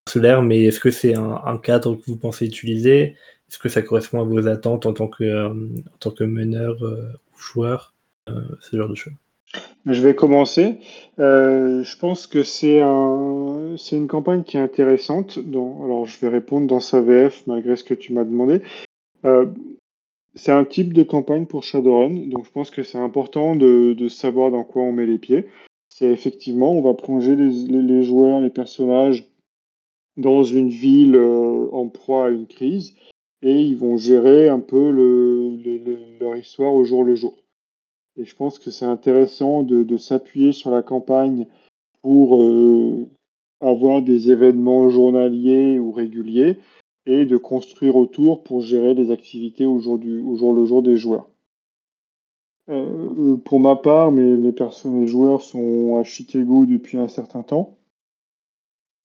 [0.08, 3.16] solaire, mais est-ce que c'est un, cadre que vous pensez utiliser?
[3.50, 6.84] Est-ce que ça correspond à vos attentes en tant que, euh, en tant que meneur
[6.84, 7.94] euh, ou joueur
[8.30, 9.14] euh, Ce genre de choses?
[9.86, 10.80] Je vais commencer.
[11.18, 15.40] je pense que c'est un, une campagne qui est intéressante.
[15.48, 18.62] alors, je vais répondre dans sa VF malgré ce que tu m'as demandé.
[20.36, 24.52] c'est un type de campagne pour Shadowrun, donc je pense que c'est important de, savoir
[24.52, 25.48] dans quoi on met les pieds.
[25.88, 29.26] C'est effectivement, on va plonger les joueurs, les personnages
[30.18, 32.96] dans une ville euh, en proie à une crise
[33.42, 35.58] et ils vont gérer un peu le,
[36.20, 37.36] leur histoire au jour le jour.
[38.18, 41.46] Et je pense que c'est intéressant de, s'appuyer sur la campagne
[42.02, 43.08] pour euh,
[43.62, 46.58] avoir des événements journaliers ou réguliers
[47.06, 50.98] et de construire autour pour gérer les activités au jour, du, jour le jour des
[50.98, 51.30] joueurs.
[52.70, 57.78] Euh, pour ma part, mes, personnes, joueurs sont à Chicago depuis un certain temps.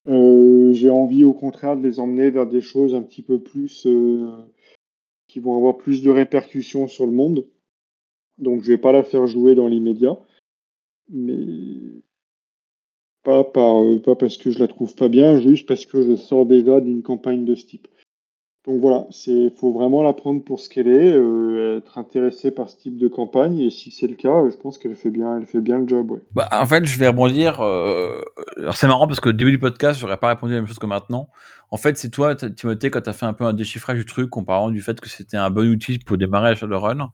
[0.08, 3.86] Euh, j'ai envie au contraire de les emmener vers des choses un petit peu plus
[3.86, 4.30] euh,
[5.28, 7.46] qui vont avoir plus de répercussions sur le monde.
[8.38, 10.18] Donc je vais pas la faire jouer dans l'immédiat,
[11.08, 12.02] mais
[13.22, 16.80] pas, pas parce que je la trouve pas bien, juste parce que je sors déjà
[16.80, 17.86] d'une campagne de ce type.
[18.64, 22.70] Donc voilà, il faut vraiment la prendre pour ce qu'elle est, euh, être intéressé par
[22.70, 25.88] ce type de campagne, et si c'est le cas, je pense qu'elle fait bien, le
[25.88, 26.20] job.
[26.32, 27.60] Bah, en fait, je vais rebondir.
[27.60, 28.20] Euh,
[28.56, 30.86] alors c'est marrant parce qu'au début du podcast, j'aurais pas répondu la même chose que
[30.86, 31.28] maintenant.
[31.72, 34.36] En fait, c'est toi, Timothée, quand tu as fait un peu un déchiffrage du truc
[34.36, 37.10] en parlant du fait que c'était un bon outil pour démarrer à Shadowrun,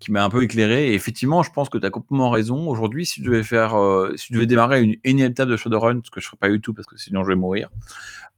[0.00, 0.88] qui m'a un peu éclairé.
[0.90, 2.68] Et effectivement, je pense que tu as complètement raison.
[2.68, 6.00] Aujourd'hui, si tu devais faire, euh, si tu devais démarrer une énième étape de Shadowrun,
[6.04, 7.70] ce que je ne ferais pas du tout parce que sinon je vais mourir,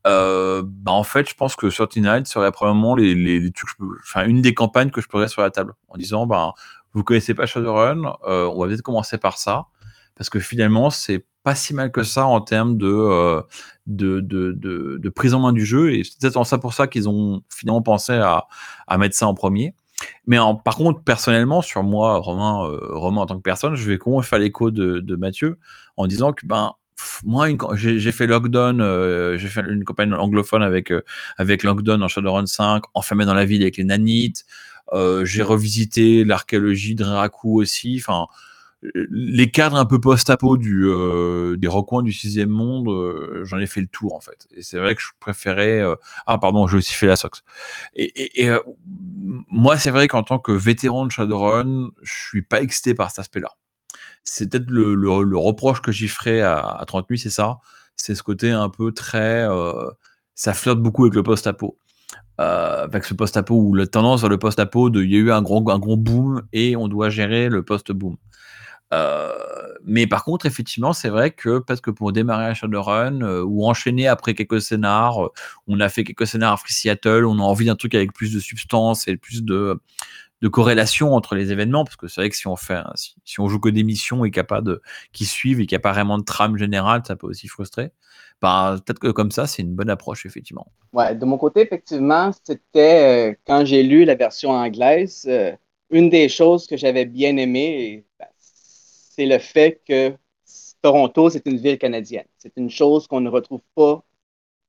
[0.07, 5.01] euh, bah en fait, je pense que Certain Night serait probablement une des campagnes que
[5.01, 6.55] je pourrais sur la table en disant bah,
[6.93, 9.67] vous connaissez pas Shadowrun, euh, on va peut-être commencer par ça
[10.15, 13.43] parce que finalement, c'est pas si mal que ça en termes de, euh,
[13.87, 17.09] de, de, prise en main du jeu et c'est peut-être en ça pour ça qu'ils
[17.09, 18.47] ont finalement pensé à,
[18.87, 19.75] à mettre ça en premier.
[20.27, 23.99] Mais par contre, personnellement, sur moi, Romain, euh, Romain en tant que personne, je vais
[23.99, 25.59] comment faire l'écho de, de Mathieu
[25.97, 26.73] en disant que ben
[27.25, 31.03] moi, j'ai fait Lockdown, euh, j'ai fait une campagne anglophone avec, euh,
[31.37, 34.45] avec Lockdown en Shadowrun 5, enfermé dans la ville avec les nanites.
[34.93, 38.01] Euh, j'ai revisité l'archéologie de Raku aussi.
[38.01, 38.27] Enfin,
[38.95, 40.87] les cadres un peu post-apo du,
[41.57, 42.89] des recoins du sixième monde,
[43.43, 44.47] j'en ai fait le tour en fait.
[44.55, 45.83] Et c'est vrai que je préférais.
[46.27, 47.43] ah, pardon, j'ai aussi fait la Sox.
[47.95, 48.51] Et, et
[49.51, 53.21] moi, c'est vrai qu'en tant que vétéran de Shadowrun, je suis pas excité par cet
[53.21, 53.57] aspect-là
[54.27, 57.59] c'est peut-être le, reproche que j'y ferais à, à 30 nuits, c'est ça.
[57.97, 59.49] C'est ce côté un peu très.
[59.49, 59.91] Euh,
[60.35, 61.79] ça flotte beaucoup avec le post-apo.
[62.39, 65.41] Euh, avec ce post-apo ou la tendance vers le post-apo, il y a eu un
[65.41, 68.17] gros, un gros boom et on doit gérer le post-boom.
[68.93, 69.33] Euh,
[69.85, 73.67] mais par contre, effectivement, c'est vrai que parce que pour démarrer un Shadowrun euh, ou
[73.67, 75.31] enchaîner après quelques scénars,
[75.67, 78.41] on a fait quelques scénars à Seattle, on a envie d'un truc avec plus de
[78.41, 79.81] substance et plus de,
[80.43, 83.49] de corrélation entre les événements, parce que c'est vrai que si on fait, si, on
[83.49, 84.83] joue que des missions et qu'il a pas de,
[85.13, 87.91] qui suivent et qu'il n'y a pas vraiment de trame générale, ça peut aussi frustrer.
[88.43, 90.67] Bah, peut-être que comme ça, c'est une bonne approche, effectivement.
[90.93, 95.53] Ouais, de mon côté, effectivement, c'était euh, quand j'ai lu la version anglaise, euh,
[95.91, 100.15] une des choses que j'avais bien aimé, ben, c'est le fait que
[100.83, 102.27] Toronto, c'est une ville canadienne.
[102.37, 104.05] C'est une chose qu'on ne retrouve pas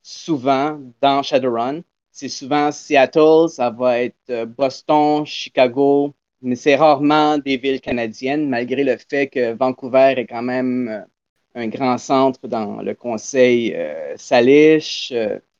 [0.02, 1.82] souvent dans Shadowrun.
[2.20, 8.50] C'est souvent Seattle, ça va être euh, Boston, Chicago, mais c'est rarement des villes canadiennes,
[8.50, 11.02] malgré le fait que Vancouver est quand même euh,
[11.54, 15.14] un grand centre dans le conseil euh, Salish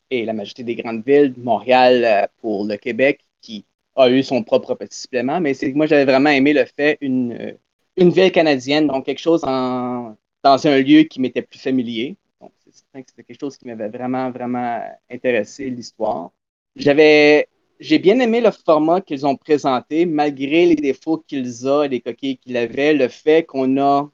[0.10, 3.64] et la majorité des grandes villes, Montréal pour le Québec, qui
[3.96, 5.40] a eu son propre petit supplément.
[5.40, 7.56] Mais c'est moi, j'avais vraiment aimé le fait une,
[7.98, 12.18] une ville canadienne, donc quelque chose dans un lieu qui m'était plus familier.
[12.42, 16.32] Donc, c'était quelque chose qui m'avait vraiment, vraiment intéressé, l'histoire.
[16.78, 17.48] J'avais,
[17.80, 22.38] j'ai bien aimé le format qu'ils ont présenté, malgré les défauts qu'ils ont les coquilles
[22.38, 24.12] qu'il avait, le fait qu'on a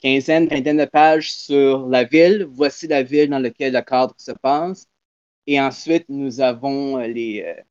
[0.00, 2.46] quinzaine, vingtaine de pages sur la ville.
[2.50, 4.88] Voici la ville dans laquelle le cadre se passe.
[5.46, 7.62] Et ensuite, nous avons les, euh,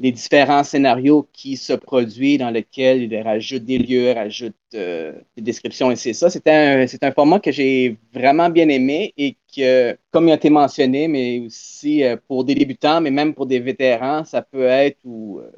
[0.00, 5.42] les différents scénarios qui se produisent dans lesquels il rajoute des lieux, rajoute euh, des
[5.42, 6.30] descriptions et c'est ça.
[6.30, 11.06] C'est un, format que j'ai vraiment bien aimé et que, comme il a été mentionné,
[11.06, 15.38] mais aussi euh, pour des débutants, mais même pour des vétérans, ça peut être ou,
[15.38, 15.50] euh,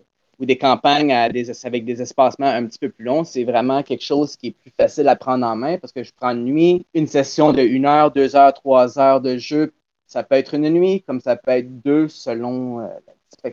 [0.45, 3.25] des campagnes avec des espacements un petit peu plus longs.
[3.25, 6.13] C'est vraiment quelque chose qui est plus facile à prendre en main parce que je
[6.15, 9.73] prends une nuit, une session de une heure, deux heures, trois heures de jeu.
[10.07, 12.87] Ça peut être une nuit, comme ça peut être deux selon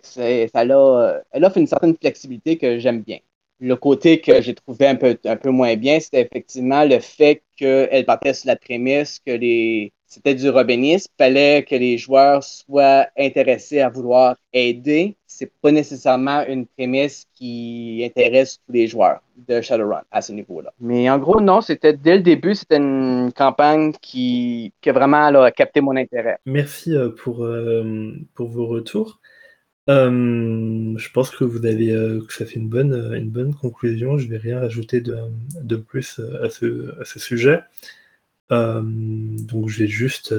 [0.01, 3.19] ça euh, elle offre une certaine flexibilité que j'aime bien.
[3.59, 7.43] Le côté que j'ai trouvé un peu, un peu moins bien, c'était effectivement le fait
[7.55, 11.11] qu'elle partait sur la prémisse que les, c'était du robénisme.
[11.17, 15.15] Il fallait que les joueurs soient intéressés à vouloir aider.
[15.25, 20.71] C'est pas nécessairement une prémisse qui intéresse tous les joueurs de Shadowrun à ce niveau-là.
[20.79, 25.25] Mais en gros, non, c'était dès le début, c'était une campagne qui, qui a vraiment
[25.25, 26.37] a capté mon intérêt.
[26.45, 29.19] Merci euh, pour, euh, pour vos retours.
[29.89, 33.53] Euh, je pense que vous avez euh, que ça fait une bonne, euh, une bonne
[33.53, 34.17] conclusion.
[34.17, 35.17] Je vais rien rajouter de,
[35.61, 37.61] de plus à ce, à ce sujet.
[38.49, 40.33] donc je vais juste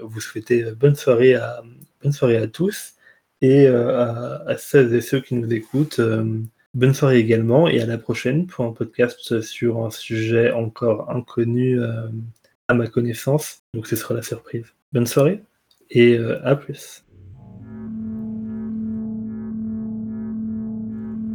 [0.00, 1.62] vous souhaiter bonne soirée à,
[2.02, 2.94] bonne soirée à tous
[3.40, 6.00] et à, à, celles et ceux qui nous écoutent.
[6.74, 11.80] bonne soirée également et à la prochaine pour un podcast sur un sujet encore inconnu
[12.68, 13.62] à ma connaissance.
[13.74, 14.66] Donc ce sera la surprise.
[14.92, 15.40] Bonne soirée
[15.90, 17.04] et à plus.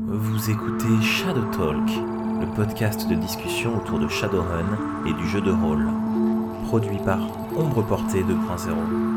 [0.08, 1.89] Vous écoutez Shadow Talk,
[2.39, 4.78] le podcast de discussion autour de Shadowrun
[5.08, 5.88] et du jeu de rôle,
[6.68, 7.20] produit par
[7.58, 9.14] Ombre Portée 2.0.